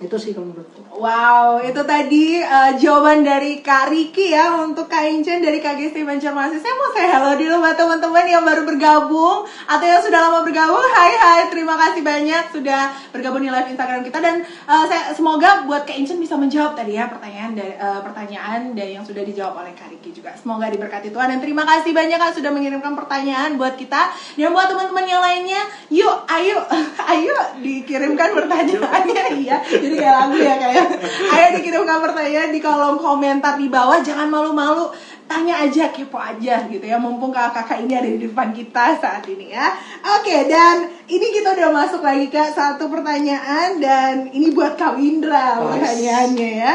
[0.00, 5.08] Itu sih kalau menurutku Wow, itu tadi uh, jawaban dari Kak Riki ya untuk Kak
[5.08, 6.60] Incen dari KGST Banjarmasin.
[6.60, 10.84] Saya mau say hello dulu buat teman-teman yang baru bergabung atau yang sudah lama bergabung.
[10.92, 15.64] Hai hai, terima kasih banyak sudah bergabung di live Instagram kita dan uh, saya semoga
[15.64, 19.64] buat Kak Incen bisa menjawab tadi ya pertanyaan dari uh, pertanyaan dari yang sudah dijawab
[19.64, 20.36] oleh Kak Riki juga.
[20.36, 24.68] Semoga diberkati Tuhan dan terima kasih banyak Kak sudah mengirimkan pertanyaan buat kita dan buat
[24.68, 25.64] teman-teman yang lainnya.
[25.88, 26.60] Yuk, ayo,
[27.16, 29.56] ayo dikirimkan pertanyaannya iya.
[29.70, 30.84] Jadi kayak lagu ya kayak.
[31.30, 34.02] Ayo dikirimkan pertanyaan di kolom komentar di bawah.
[34.02, 34.90] Jangan malu-malu.
[35.30, 36.98] Tanya aja, kepo aja gitu ya.
[36.98, 39.70] Mumpung kakak-kakak ini ada di depan kita saat ini ya.
[40.18, 45.62] Oke, dan ini kita udah masuk lagi ke satu pertanyaan dan ini buat Kak Windra
[45.62, 45.78] Mas.
[45.78, 46.74] pertanyaannya ya.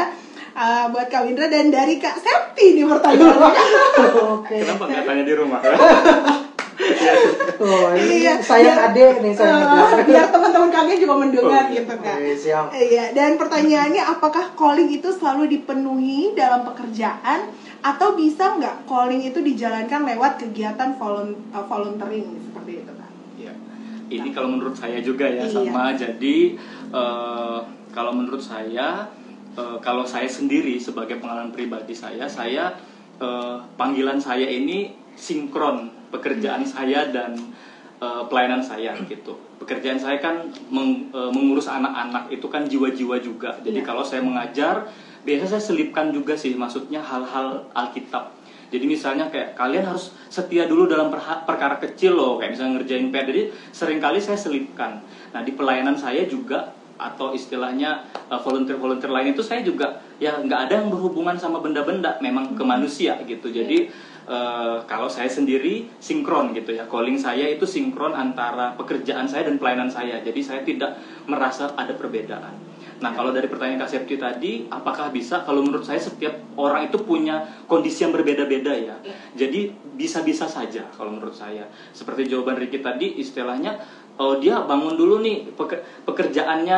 [0.56, 3.52] Uh, buat Kak Windra dan dari Kak Septi nih pertanyaannya.
[4.40, 5.60] oke Kenapa nggak tanya di rumah?
[7.58, 8.34] oh ini Iya.
[8.38, 12.16] sayang Biar- adek nih sayang Uh, adek biar teman-teman kalian juga mendengar Oh, gitu kan.
[12.36, 17.48] Siap Iya, dan pertanyaannya apakah calling itu selalu dipenuhi dalam pekerjaan
[17.80, 23.10] atau bisa nggak calling itu dijalankan lewat kegiatan volun- uh, volunteering seperti itu kan?
[23.36, 23.52] Ya,
[24.08, 25.52] ini kalau menurut saya juga ya Iya.
[25.52, 25.92] sama.
[25.92, 26.56] Jadi
[26.88, 27.58] eh,
[27.90, 29.08] kalau menurut saya,
[29.52, 32.76] eh, kalau saya sendiri sebagai pengalaman pribadi saya, saya
[33.16, 37.36] eh, panggilan saya ini sinkron pekerjaan saya dan
[37.96, 39.40] eh, pelayanan saya gitu.
[39.56, 43.56] Pekerjaan saya kan meng- eh, mengurus anak-anak itu kan jiwa-jiwa juga.
[43.64, 43.88] Jadi Iya.
[43.88, 44.92] kalau saya mengajar,
[45.24, 48.36] biasa saya selipkan juga sih, maksudnya hal-hal Alkitab.
[48.68, 53.08] Jadi misalnya kayak kalian harus setia dulu dalam perha- perkara kecil loh, kayak misalnya ngerjain
[53.08, 53.24] PR.
[53.24, 53.42] Jadi
[53.72, 55.00] sering kali saya selipkan.
[55.32, 60.60] Nah di pelayanan saya juga atau istilahnya uh, volunteer-volunteer lain itu saya juga ya nggak
[60.68, 63.48] ada yang berhubungan sama benda-benda, memang ke manusia gitu.
[63.48, 63.88] Jadi
[64.26, 69.56] uh, kalau saya sendiri sinkron gitu ya, calling saya itu sinkron antara pekerjaan saya dan
[69.56, 70.20] pelayanan saya.
[70.20, 70.98] Jadi saya tidak
[71.30, 72.54] merasa ada perbedaan.
[72.96, 75.44] Nah, kalau dari pertanyaan Kak Septi tadi, apakah bisa?
[75.44, 78.96] Kalau menurut saya setiap orang itu punya kondisi yang berbeda-beda ya.
[79.04, 79.16] Iya.
[79.36, 79.68] Jadi
[80.00, 81.68] bisa-bisa saja kalau menurut saya.
[81.92, 83.76] Seperti jawaban Ricky tadi, istilahnya
[84.16, 86.76] oh dia bangun dulu nih peke- pekerjaannya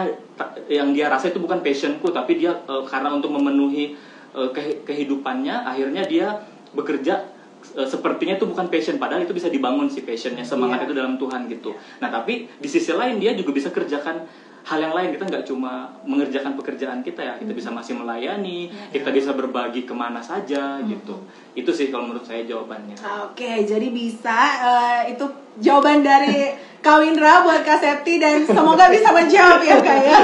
[0.67, 3.95] yang dia rasa itu bukan passionku, tapi dia eh, karena untuk memenuhi
[4.35, 6.43] eh, ke- kehidupannya, akhirnya dia
[6.75, 7.38] bekerja
[7.71, 10.87] eh, sepertinya itu bukan passion padahal itu bisa dibangun sih passionnya semangat Iya.
[10.87, 11.71] itu dalam Tuhan gitu.
[11.99, 14.23] Nah tapi di sisi lain dia juga bisa kerjakan
[14.65, 15.09] hal yang lain.
[15.11, 17.35] Kita nggak cuma mengerjakan pekerjaan kita ya.
[17.35, 21.17] Kita bisa masih melayani kita bisa berbagi ke mana saja gitu.
[21.53, 22.97] Itu sih kalau menurut saya jawabannya.
[23.25, 25.25] Oke, jadi bisa eh, itu
[25.59, 30.19] jawaban dari Kak Windra buat Kak Septi dan semoga bisa menjawab ya Kak ya.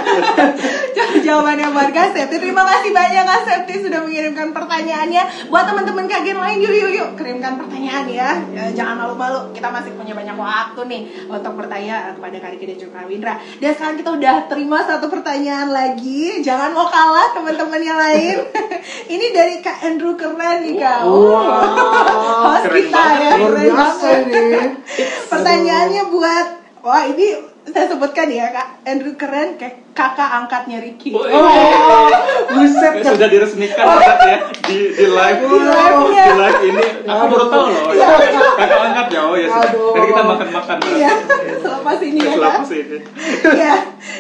[1.27, 2.39] Jawabannya buat Kak Septi.
[2.39, 5.51] Terima kasih banyak Kak Septi sudah mengirimkan pertanyaannya.
[5.51, 8.31] Buat teman-teman kagen lain yuk yuk yuk kirimkan pertanyaan ya.
[8.55, 9.51] Ya, Jangan malu-malu.
[9.51, 13.35] Kita masih punya banyak waktu nih untuk bertanya kepada Kak Riki dan juga Kak Windra.
[13.59, 16.39] Dan sekarang kita udah terima satu pertanyaan lagi.
[16.39, 18.37] Jangan mau kalah teman-teman yang lain.
[19.15, 21.03] Ini dari Kak Andrew keren nih Kak.
[21.03, 21.51] Wow.
[22.47, 23.19] Host Keren kita banget.
[23.19, 23.33] ya.
[23.43, 24.43] Luar keren biasa ini.
[25.27, 26.47] Pertanyaannya buat
[26.81, 27.33] Wah ini
[27.65, 31.17] saya sebutkan ya kak Andrew keren kayak kakak angkatnya Ricky.
[31.17, 32.13] Oh, Oh,
[32.53, 33.01] buset.
[33.01, 36.25] Ya, sudah diresmikan Kakak, ya di di live Di live-nya.
[36.27, 38.09] di live ini aku baru tahu loh Iya.
[38.53, 39.65] kakak angkat ya oh ya sudah.
[39.65, 39.93] Aduh.
[39.97, 41.11] Jadi kita makan makan Iya,
[41.57, 42.37] selepas ini ya kak.
[42.37, 42.99] selapas ini
[43.49, 43.75] Iya.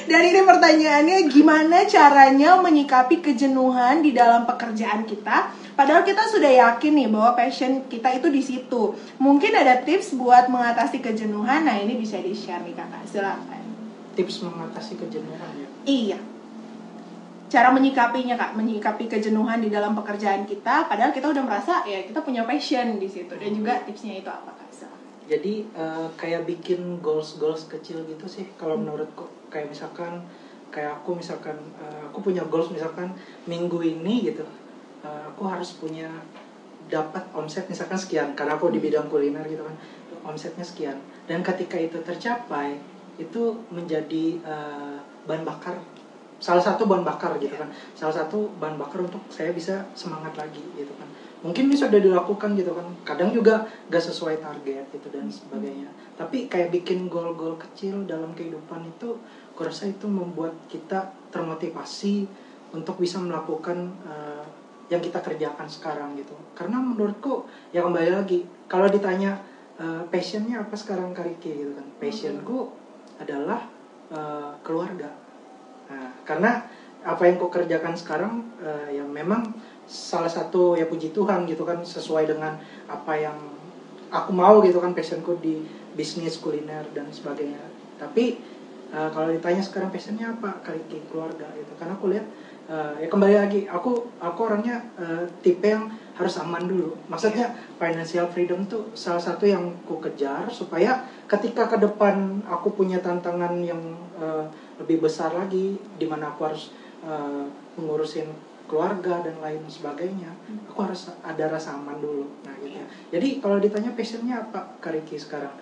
[0.07, 5.52] Dan ini pertanyaannya gimana caranya menyikapi kejenuhan di dalam pekerjaan kita?
[5.74, 8.94] Padahal kita sudah yakin nih bahwa passion kita itu di situ.
[9.18, 11.66] Mungkin ada tips buat mengatasi kejenuhan.
[11.66, 13.02] Nah ini bisa di share nih kakak.
[13.10, 13.62] Silakan.
[14.14, 15.68] Tips mengatasi kejenuhan ya.
[15.82, 16.18] Iya.
[17.50, 20.86] Cara menyikapinya kak, menyikapi kejenuhan di dalam pekerjaan kita.
[20.86, 23.34] Padahal kita udah merasa ya kita punya passion di situ.
[23.34, 24.70] Dan juga tipsnya itu apa kak?
[24.70, 25.02] Silakan.
[25.26, 30.22] Jadi eh, kayak bikin goals goals kecil gitu sih kalau menurutku kayak misalkan
[30.70, 33.10] kayak aku misalkan eh, aku punya goals misalkan
[33.50, 34.46] minggu ini gitu
[35.05, 36.09] eh, aku harus punya
[36.88, 39.76] dapat omset misalkan sekian karena aku di bidang kuliner gitu kan
[40.24, 40.96] omsetnya sekian.
[41.28, 42.80] Dan ketika itu tercapai
[43.20, 44.98] itu menjadi eh,
[45.28, 45.76] bahan bakar
[46.44, 47.72] salah satu bahan bakar gitu kan.
[47.96, 51.09] Salah satu bahan bakar untuk saya bisa semangat lagi gitu kan.
[51.40, 52.84] Mungkin ini sudah dilakukan gitu kan.
[53.00, 55.88] Kadang juga gak sesuai target gitu dan sebagainya.
[56.20, 59.16] Tapi kayak bikin gol-gol kecil dalam kehidupan itu
[59.57, 62.26] aku rasa itu membuat kita termotivasi
[62.76, 64.44] untuk bisa melakukan eh,
[64.93, 66.37] yang kita kerjakan sekarang gitu.
[66.53, 69.41] Karena menurutku ya kembali lagi kalau ditanya
[69.80, 71.87] eh, passionnya apa sekarang Kariki gitu kan.
[71.97, 72.72] Passionku
[73.20, 73.68] adalah
[74.12, 75.11] eh, keluarga.
[75.89, 76.64] Nah, karena
[77.05, 79.53] apa yang kau kerjakan sekarang eh, yang memang
[79.85, 82.57] salah satu ya puji Tuhan gitu kan sesuai dengan
[82.89, 83.37] apa yang
[84.09, 85.61] aku mau gitu kan passionku di
[85.93, 87.61] bisnis kuliner dan sebagainya.
[88.01, 88.41] Tapi
[88.93, 91.72] eh, kalau ditanya sekarang passionnya apa kali ke keluarga gitu.
[91.76, 92.26] Karena aku lihat
[92.68, 96.94] eh, ya kembali lagi aku aku orangnya eh, tipe yang harus aman dulu.
[97.10, 103.02] Maksudnya financial freedom tuh salah satu yang ku kejar supaya ketika ke depan aku punya
[103.02, 103.80] tantangan yang
[104.16, 104.46] eh,
[104.78, 106.70] lebih besar lagi di mana aku harus
[107.02, 107.44] eh,
[107.74, 108.30] mengurusin
[108.64, 110.32] keluarga dan lain sebagainya
[110.72, 112.24] aku harus ada rasa aman dulu.
[112.48, 112.80] Nah gitu.
[112.80, 112.86] Ya.
[113.12, 115.52] jadi kalau ditanya passionnya apa Kariki sekarang?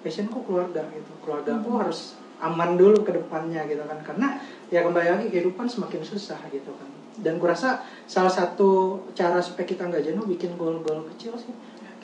[0.00, 1.12] Passionku keluarga gitu.
[1.20, 3.98] Keluarga aku harus aman dulu ke depannya gitu kan.
[4.04, 4.36] Karena
[4.68, 6.88] ya kembali lagi kehidupan semakin susah gitu kan.
[7.16, 11.52] Dan kurasa salah satu cara supaya kita nggak jenuh bikin gol-gol kecil sih.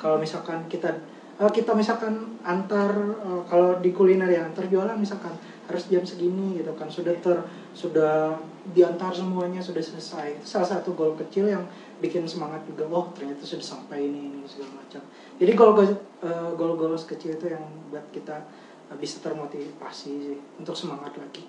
[0.01, 0.89] Kalau misalkan kita
[1.37, 4.67] eh, kita misalkan antar eh, kalau di kuliner ya antar
[4.97, 5.37] misalkan
[5.69, 6.89] harus jam segini gitu kan.
[6.89, 7.37] Sudah ter
[7.77, 8.37] sudah
[8.73, 10.41] diantar semuanya sudah selesai.
[10.41, 11.65] Itu salah satu gol kecil yang
[12.03, 15.03] bikin semangat juga oh ternyata sudah sampai ini ini segala macam.
[15.37, 17.63] Jadi gol eh, gol gol kecil itu yang
[17.93, 18.43] buat kita
[18.97, 21.45] bisa termotivasi sih untuk semangat lagi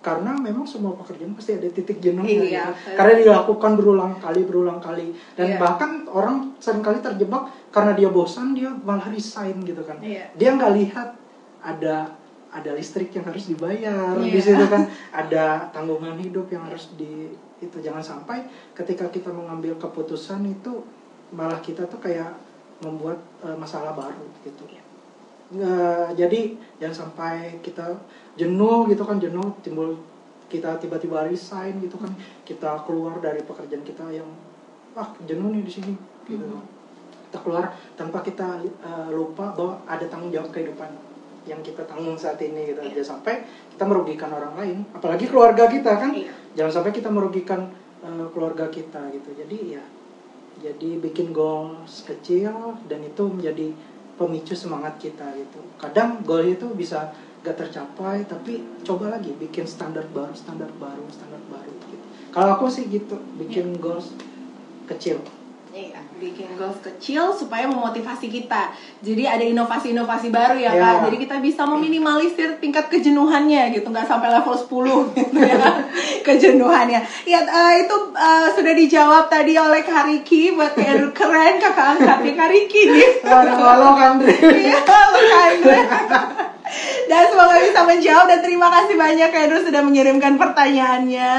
[0.00, 2.72] karena memang semua pekerjaan pasti ada titik jenuhnya Iya, gitu.
[2.72, 2.96] betul.
[2.96, 5.58] karena dilakukan berulang kali berulang kali dan Iya.
[5.60, 10.32] bahkan orang sering kali terjebak karena dia bosan dia malah resign gitu kan Iya.
[10.32, 11.08] dia nggak lihat
[11.60, 12.16] ada
[12.50, 14.32] ada listrik yang harus dibayar Iya.
[14.32, 14.88] di situ kan
[15.20, 17.28] ada tanggungan hidup yang harus di
[17.60, 18.40] itu jangan sampai
[18.72, 20.80] ketika kita mengambil keputusan itu
[21.30, 22.32] malah kita tuh kayak
[22.80, 24.64] membuat eh, masalah baru gitu
[25.50, 26.40] Nggak- jadi
[26.78, 27.82] jangan sampai kita
[28.34, 29.98] jenuh gitu kan jenuh timbul
[30.46, 32.10] kita tiba-tiba resign gitu kan
[32.42, 34.26] kita keluar dari pekerjaan kita yang
[34.92, 35.94] ah jenuh nih di sini
[36.24, 36.62] gitu Mhm.
[37.26, 40.90] kita keluar tanpa kita eh, lupa bahwa ada tanggung jawab kehidupan
[41.42, 42.90] yang kita tanggung saat ini gitu Iya.
[42.96, 43.34] jangan sampai
[43.70, 46.30] kita merugikan orang lain apalagi keluarga kita kan Iya.
[46.54, 47.70] jangan sampai kita merugikan
[48.00, 49.84] eh, keluarga kita gitu jadi ya
[50.60, 52.52] jadi bikin goals kecil
[52.84, 53.70] dan itu menjadi
[54.20, 55.64] pemicu semangat kita gitu.
[55.80, 57.08] Kadang goal itu bisa
[57.40, 62.06] gak tercapai tapi coba lagi bikin standar baru standar baru standar baru gitu.
[62.28, 64.12] Kalau aku sih gitu bikin goals
[64.84, 65.24] kecil
[65.70, 68.74] Iya, bikin goals kecil supaya memotivasi kita.
[69.06, 70.82] Jadi ada inovasi-inovasi baru ya Iya.
[70.82, 70.96] kak.
[71.06, 74.66] Jadi kita bisa meminimalisir tingkat kejenuhannya gitu, nggak sampai level 10
[75.14, 75.86] gitu ya
[76.26, 77.00] kejenuhannya.
[77.22, 82.32] Ya eh, itu eh, sudah dijawab tadi oleh Kak Riki buat kayak keren kakak angkatnya
[82.34, 83.08] Kak Riki nih.
[83.30, 84.34] Halo Kandri
[84.66, 84.78] Iya.
[87.06, 91.34] Dan semoga bisa menjawab dan terima kasih banyak Kak Edo sudah mengirimkan pertanyaannya.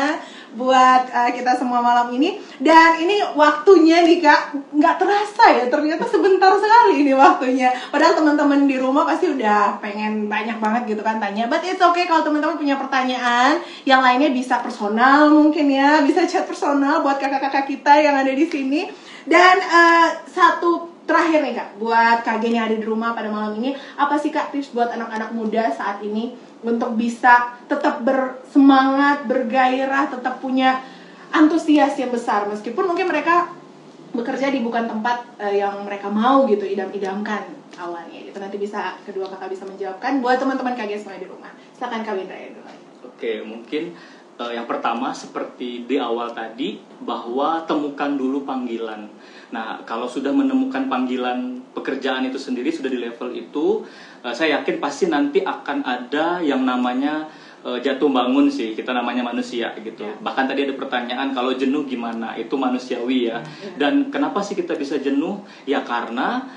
[0.56, 2.40] Buat uh, kita semua malam ini.
[2.62, 7.72] Dan ini waktunya nih kak, nggak terasa ya, ternyata sebentar sekali ini waktunya.
[7.90, 11.48] Padahal teman-teman di rumah pasti udah pengen banyak banget gitu kan tanya.
[11.48, 16.46] But it's okay kalau teman-teman punya pertanyaan, yang lainnya bisa personal mungkin ya, bisa chat
[16.46, 18.92] personal buat kakak-kakak kita yang ada di sini.
[19.22, 23.76] Dan uh, satu terakhir nih kak, buat kagen yang ada di rumah pada malam ini,
[24.00, 30.38] apa sih kak tips buat anak-anak muda saat ini untuk bisa tetap bersemangat, bergairah, tetap
[30.42, 30.82] punya
[31.34, 32.46] antusias yang besar.
[32.50, 33.50] Meskipun mungkin mereka
[34.12, 37.48] bekerja di bukan tempat uh, yang mereka mau gitu idam-idamkan
[37.80, 38.38] awalnya gitu.
[38.38, 40.20] Nanti bisa kedua kakak bisa menjawabkan.
[40.20, 41.50] Buat teman-teman kaget semua di rumah.
[41.78, 42.62] Silakan kawin raya dulu
[43.22, 43.94] oke mungkin
[44.42, 49.14] uh, yang pertama seperti di awal tadi bahwa temukan dulu panggilan
[49.52, 53.84] nah kalau sudah menemukan panggilan pekerjaan itu sendiri sudah di level itu
[54.24, 57.28] uh, saya yakin pasti nanti akan ada yang namanya
[57.66, 58.74] uh, jatuh bangun sih.
[58.74, 60.06] Kita namanya manusia gitu.
[60.06, 60.18] Yeah.
[60.22, 62.34] bahkan tadi ada pertanyaan kalau jenuh gimana?
[62.38, 63.42] Itu manusiawi ya.
[63.42, 63.78] Yeah.
[63.78, 65.42] dan kenapa sih kita bisa jenuh?
[65.70, 66.50] Ya karena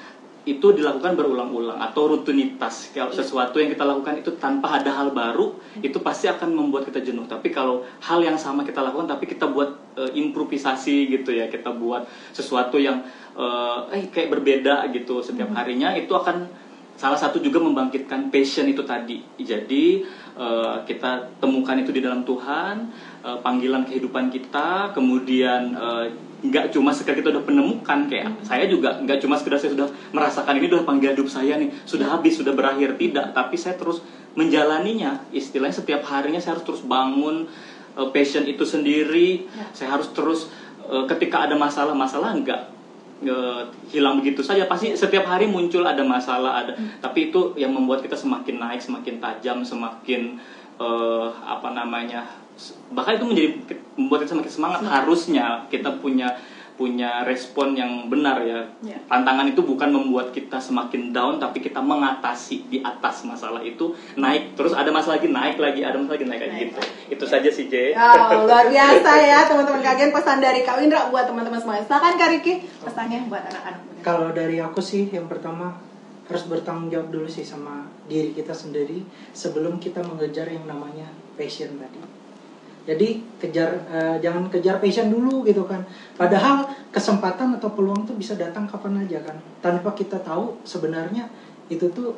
[0.45, 3.19] itu dilakukan berulang-ulang atau rutinitas kalau yeah.
[3.25, 5.89] sesuatu yang kita lakukan itu tanpa ada hal baru yeah.
[5.89, 9.49] itu pasti akan membuat kita jenuh tapi kalau hal yang sama kita lakukan tapi kita
[9.49, 12.05] buat uh, improvisasi gitu ya kita buat
[12.37, 13.09] sesuatu yang
[13.41, 16.45] uh, eh kayak berbeda gitu setiap harinya itu akan
[16.95, 19.23] salah satu juga membangkitkan passion itu tadi.
[19.39, 20.07] Jadi
[20.39, 22.75] uh, kita temukan itu di dalam Tuhan,
[23.27, 26.07] uh, panggilan kehidupan kita, kemudian uh,
[26.45, 28.45] nggak cuma sekedar kita udah penemukan kayak hmm.
[28.45, 32.07] saya juga nggak cuma sekedar saya sudah merasakan ini udah panggilan hidup saya nih sudah
[32.13, 34.05] habis sudah berakhir tidak tapi saya terus
[34.37, 37.49] menjalaninya istilahnya setiap harinya saya harus terus bangun
[37.97, 39.73] uh, passion itu sendiri ya.
[39.73, 40.53] saya harus terus
[40.85, 42.74] uh, ketika ada masalah masalah nggak
[43.29, 47.01] uh, hilang begitu saja pasti setiap hari muncul ada masalah ada hmm.
[47.05, 50.39] tapi itu yang membuat kita semakin naik semakin tajam semakin
[50.81, 52.25] uh, apa namanya
[52.95, 53.49] bahkan itu menjadi
[53.99, 54.97] membuat kita semakin semangat Semangat.
[55.03, 56.29] harusnya kita punya
[56.75, 58.67] punya respon yang benar ya.
[58.83, 58.99] Yeah.
[59.07, 64.59] Tantangan itu bukan membuat kita semakin down, tapi kita mengatasi di atas masalah itu naik.
[64.59, 66.81] Terus ada masalah lagi naik lagi, ada masalah lagi naik lagi gitu.
[67.15, 67.95] Itu saja sih J.
[67.95, 71.79] Oh, luar biasa ya teman-teman kagian pesan dari Kak Indra buat teman-teman semua.
[71.79, 73.83] Silakan Kak Riki pesannya buat anak-anak.
[74.03, 75.79] Kalau dari aku sih yang pertama
[76.25, 79.05] harus bertanggung jawab dulu sih sama diri kita sendiri
[79.37, 82.01] sebelum kita mengejar yang namanya passion tadi
[82.85, 85.81] jadi kejar uh, jangan kejar passion dulu gitu kan.
[86.21, 89.41] Padahal kesempatan atau peluang tuh bisa datang kapan aja kan.
[89.65, 91.33] Tanpa kita tahu sebenarnya
[91.73, 92.13] itu tuh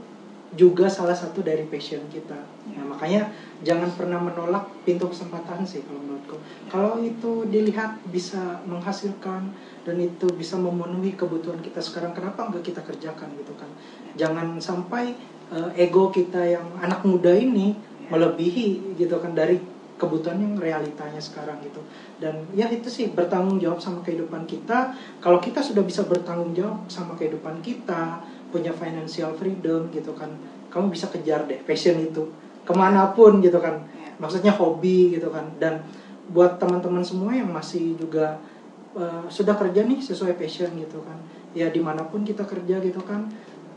[0.54, 2.38] juga salah satu dari passion kita.
[2.74, 3.30] Nah, makanya
[3.66, 6.38] jangan pernah menolak pintu kesempatan sih kalau menurutku.
[6.70, 9.50] Kalau itu dilihat bisa menghasilkan
[9.82, 13.70] dan itu bisa memenuhi kebutuhan kita sekarang kenapa nggak kita kerjakan gitu kan?
[14.14, 15.14] Jangan sampai
[15.50, 17.74] uh, ego kita yang anak muda ini
[18.06, 19.58] melebihi gitu kan dari
[19.97, 21.80] kebutuhan yang realitanya sekarang gitu.
[22.20, 24.92] Dan ya itu sih bertanggung jawab sama kehidupan kita.
[25.24, 28.20] Kalau kita sudah bisa bertanggung jawab sama kehidupan kita
[28.53, 30.30] punya financial freedom gitu kan
[30.70, 32.28] kamu bisa kejar deh passion itu.
[32.68, 33.82] Ke mana pun gitu kan.
[33.97, 34.20] Iya.
[34.20, 35.49] maksudnya hobi gitu kan.
[35.57, 35.80] Dan
[36.28, 38.36] buat teman-teman semua yang masih juga
[38.92, 41.16] uh, sudah kerja nih sesuai passion gitu kan.
[41.57, 43.32] Ya di mana pun kita kerja gitu kan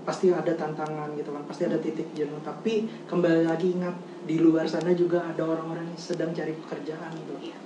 [0.09, 3.93] pasti ada tantangan gitu kan pasti ada titik jenuh tapi kembali lagi ingat
[4.25, 7.57] di luar sana juga ada orang-orang yang sedang cari pekerjaan gitu iya.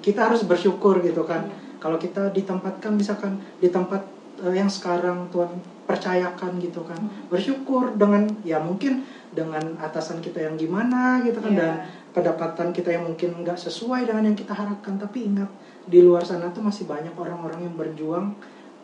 [0.00, 1.76] kita harus bersyukur gitu kan iya.
[1.76, 4.00] kalau kita ditempatkan misalkan di tempat
[4.40, 7.28] uh, yang sekarang Tuhan percayakan gitu kan hmm.
[7.28, 11.60] bersyukur dengan ya mungkin dengan atasan kita yang gimana gitu kan yeah.
[11.60, 11.72] dan
[12.16, 15.52] pendapatan kita yang mungkin nggak sesuai dengan yang kita harapkan tapi ingat
[15.84, 18.32] di luar sana tuh masih banyak orang-orang yang berjuang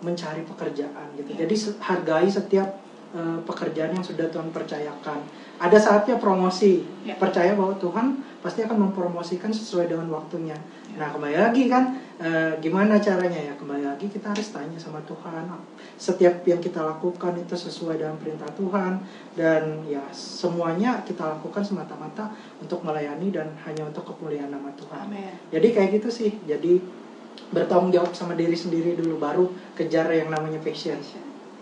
[0.05, 1.32] mencari pekerjaan gitu.
[1.32, 1.48] Yeah.
[1.48, 2.68] Jadi hargai setiap
[3.16, 5.24] uh, pekerjaan yang sudah Tuhan percayakan.
[5.57, 6.84] Ada saatnya promosi.
[7.09, 7.16] Yeah.
[7.16, 10.61] Percaya bahwa Tuhan pasti akan mempromosikan sesuai dengan waktunya.
[10.92, 11.00] Yeah.
[11.00, 13.57] Nah, kembali lagi kan uh, gimana caranya ya?
[13.57, 15.48] Kembali lagi kita harus tanya sama Tuhan.
[15.96, 19.00] Setiap yang kita lakukan itu sesuai dengan perintah Tuhan
[19.40, 25.09] dan ya semuanya kita lakukan semata-mata untuk melayani dan hanya untuk kemuliaan nama Tuhan.
[25.09, 25.32] Amen.
[25.48, 26.30] Jadi kayak gitu sih.
[26.44, 27.03] Jadi
[27.53, 29.45] bertanggung jawab sama diri sendiri dulu baru
[29.76, 30.97] kejar yang namanya passion.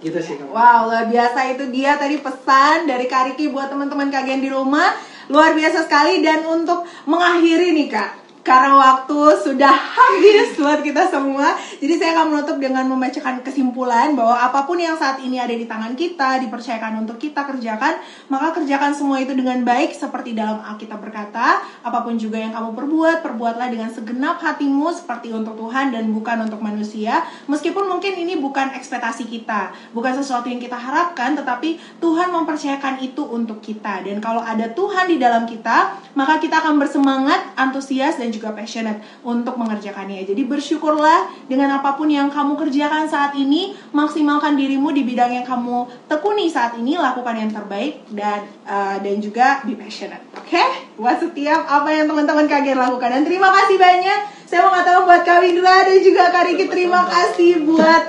[0.03, 0.51] Gitu sih kamu.
[0.51, 4.95] Wow luar biasa itu dia tadi pesan dari Kariki buat teman-teman kagian di rumah.
[5.31, 11.55] Luar biasa sekali dan untuk mengakhiri nih kak karena waktu sudah habis buat kita semua.
[11.79, 15.63] Jadi saya akan menutup dengan membacakan kesimpulan bahwa apa pun yang saat ini ada di
[15.63, 20.99] tangan kita, dipercayakan untuk kita kerjakan, maka kerjakan semua itu dengan baik seperti dalam Alkitab
[20.99, 26.11] berkata, apa pun juga yang kamu perbuat, perbuatlah dengan segenap hatimu seperti untuk Tuhan dan
[26.11, 27.23] bukan untuk manusia.
[27.47, 33.23] Meskipun mungkin ini bukan ekspektasi kita, bukan sesuatu yang kita harapkan, tetapi Tuhan mempercayakan itu
[33.23, 34.03] untuk kita.
[34.03, 39.05] Dan kalau ada Tuhan di dalam kita, maka kita akan bersemangat, antusias dan juga passionate
[39.21, 40.25] untuk mengerjakannya.
[40.25, 45.47] Jadi bersyukurlah dengan apa pun yang kamu kerjakan saat ini, maksimalkan dirimu di bidang yang
[45.47, 50.25] kamu tekuni saat ini, lakukan yang terbaik dan uh, dan juga be passionate.
[50.41, 50.57] Oke?
[50.57, 50.69] Okay?
[50.97, 53.13] Buat setiap apa yang teman-teman kaget lakukan.
[53.13, 57.09] Dan terima kasih banyak saya mau tahu buat Kak Windra dan juga Kak Riki terima
[57.09, 58.05] kasih buat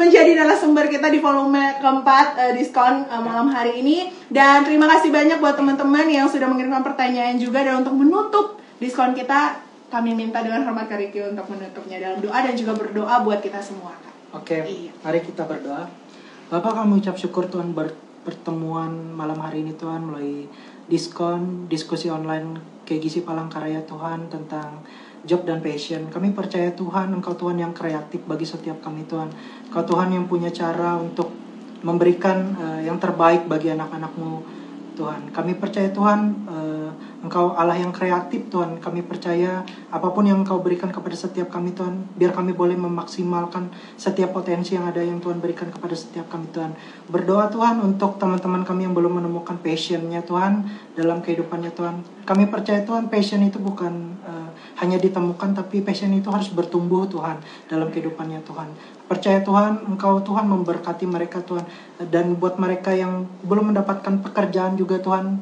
[0.00, 5.12] menjadi narasumber kita di volume keempat uh, diskon uh, malam hari ini dan terima kasih
[5.12, 9.62] banyak buat teman-teman yang sudah mengirimkan pertanyaan juga dan untuk menutup diskon kita
[9.94, 13.62] kami minta dengan hormat Kak Riki untuk menutupnya dalam doa dan juga berdoa buat kita
[13.62, 13.94] semua
[14.32, 14.92] Oke, okay, iya.
[15.04, 15.92] mari kita berdoa.
[16.48, 17.92] Bapak kami ucap syukur Tuhan ber
[18.24, 20.48] pertemuan malam hari ini Tuhan melalui
[20.88, 22.56] diskon diskusi online
[22.88, 24.88] KGC Palangkaraya Tuhan tentang
[25.28, 26.08] job dan passion.
[26.08, 29.28] Kami percaya Tuhan, Engkau Tuhan yang kreatif bagi setiap kami Tuhan.
[29.68, 31.28] Engkau Tuhan yang punya cara untuk
[31.84, 34.61] memberikan uh, yang terbaik bagi anak-anakmu
[34.94, 35.32] Tuhan.
[35.32, 36.90] Kami percaya Tuhan, uh,
[37.22, 38.82] Engkau Allah yang kreatif Tuhan.
[38.82, 43.70] Kami percaya apa pun yang Engkau berikan kepada setiap kami Tuhan, biar kami boleh memaksimalkan
[43.94, 46.74] setiap potensi yang ada yang Tuhan berikan kepada setiap kami Tuhan.
[47.08, 50.66] Berdoa Tuhan untuk teman-teman kami yang belum menemukan passionnya Tuhan
[50.98, 52.26] dalam kehidupannya Tuhan.
[52.26, 54.48] Kami percaya Tuhan passion itu bukan uh,
[54.82, 57.38] hanya ditemukan, tapi passion itu harus bertumbuh Tuhan
[57.70, 58.68] dalam kehidupannya Tuhan.
[59.12, 61.68] Percaya Tuhan, Engkau Tuhan memberkati mereka Tuhan.
[62.08, 65.36] Dan buat mereka yang belum mendapatkan pekerjaan juga Tuhan,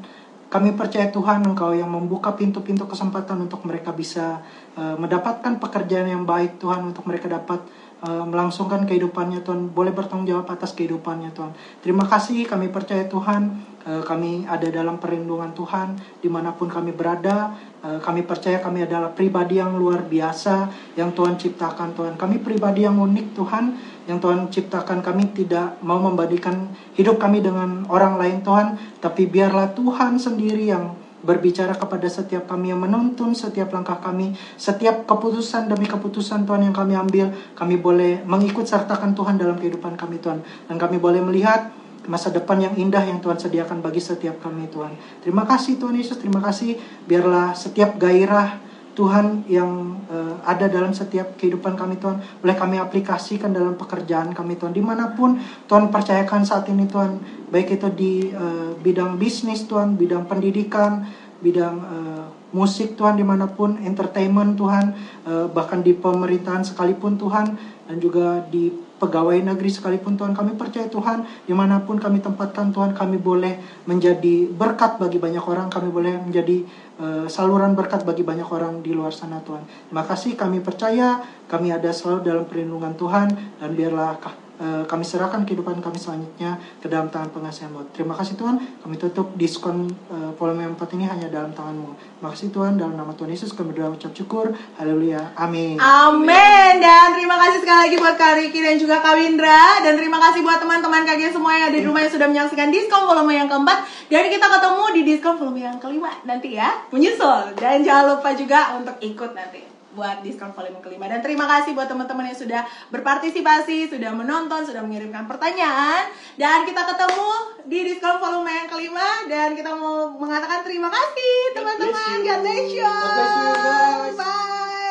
[0.51, 4.43] kami percaya Tuhan Engkau yang membuka pintu-pintu kesempatan untuk mereka bisa
[4.75, 7.63] uh, mendapatkan pekerjaan yang baik Tuhan untuk mereka dapat
[8.05, 9.73] uh, melangsungkan kehidupannya Tuhan.
[9.73, 11.53] Boleh bertanggung jawab atas kehidupannya Tuhan.
[11.85, 13.71] Terima kasih kami percaya Tuhan.
[13.81, 15.97] Uh, kami ada dalam perlindungan Tuhan.
[16.21, 20.69] Di mana pun kami berada uh, kami percaya kami adalah pribadi yang luar biasa
[21.01, 22.15] yang Tuhan ciptakan Tuhan.
[22.21, 23.65] Kami pribadi yang unik Tuhan
[24.09, 25.01] yang Tuhan ciptakan.
[25.01, 31.00] Kami tidak mau membandingkan hidup kami dengan orang lain Tuhan, tapi biarlah Tuhan sendiri yang
[31.21, 36.77] berbicara kepada setiap kami yang menuntun setiap langkah kami, setiap keputusan demi keputusan Tuhan yang
[36.77, 41.73] kami ambil, kami boleh mengikut sertakan Tuhan dalam kehidupan kami Tuhan, dan kami boleh melihat
[42.09, 44.97] masa depan yang indah yang Tuhan sediakan bagi setiap kami Tuhan.
[45.21, 51.39] Terima kasih Tuhan Yesus, terima kasih biarlah setiap gairah Tuhan yang uh, ada dalam setiap
[51.39, 52.21] kehidupan kami Tuhan.
[52.43, 54.75] Boleh kami aplikasikan dalam pekerjaan kami Tuhan.
[54.75, 55.39] Di mana pun
[55.71, 57.23] Tuhan percayakan saat ini Tuhan.
[57.51, 61.07] Baik itu di uh, bidang bisnis Tuhan bidang pendidikan
[61.41, 64.93] bidang uh, musik Tuhan di mana pun entertainment Tuhan
[65.25, 67.57] uh, bahkan di pemerintahan sekalipun Tuhan
[67.89, 72.69] dan juga di pegawai negeri sekalipun Tuhan kami percaya Tuhan di mana pun kami tempatkan
[72.71, 73.57] Tuhan kami boleh
[73.89, 76.69] menjadi berkat bagi banyak orang kami boleh menjadi
[77.01, 79.65] uh, saluran berkat bagi banyak orang di luar sana Tuhan.
[79.89, 84.21] Terima kasih kami percaya kami ada selalu dalam perlindungan Tuhan dan biarlah
[84.61, 87.97] Eh, kami serahkan kehidupan kami selanjutnya ke dalam tangan pengasihanmu.
[87.97, 91.97] Terima kasih Tuhan, kami tutup diskon uh, volume 4 ini hanya dalam tanganmu.
[91.97, 94.53] Terima kasih Tuhan, dalam nama Tuhan Yesus kami berdoa ucap syukur.
[94.77, 95.33] Haleluya.
[95.41, 95.81] Amin.
[95.81, 96.77] Amin.
[96.77, 99.81] Dan terima kasih sekali lagi buat Kak Riki dan juga Kak Windra.
[99.81, 103.09] Dan terima kasih buat teman-teman KG semua yang ada di rumah yang sudah menyaksikan diskon
[103.09, 103.89] volume yang keempat.
[104.13, 106.85] Dan kita ketemu di diskon volume yang kelima nanti ya.
[106.93, 107.57] Menyusul.
[107.57, 111.91] Dan jangan lupa juga untuk ikut nanti buat diskon volume kelima dan terima kasih buat
[111.91, 112.63] teman-teman yang sudah
[112.95, 117.31] berpartisipasi, sudah menonton, sudah mengirimkan pertanyaan dan kita ketemu
[117.67, 122.19] di diskon volume yang kelima dan kita mau mengatakan terima kasih teman-teman.
[122.23, 122.87] God bless you.
[122.87, 124.17] God bless you.
[124.19, 124.90] Bye.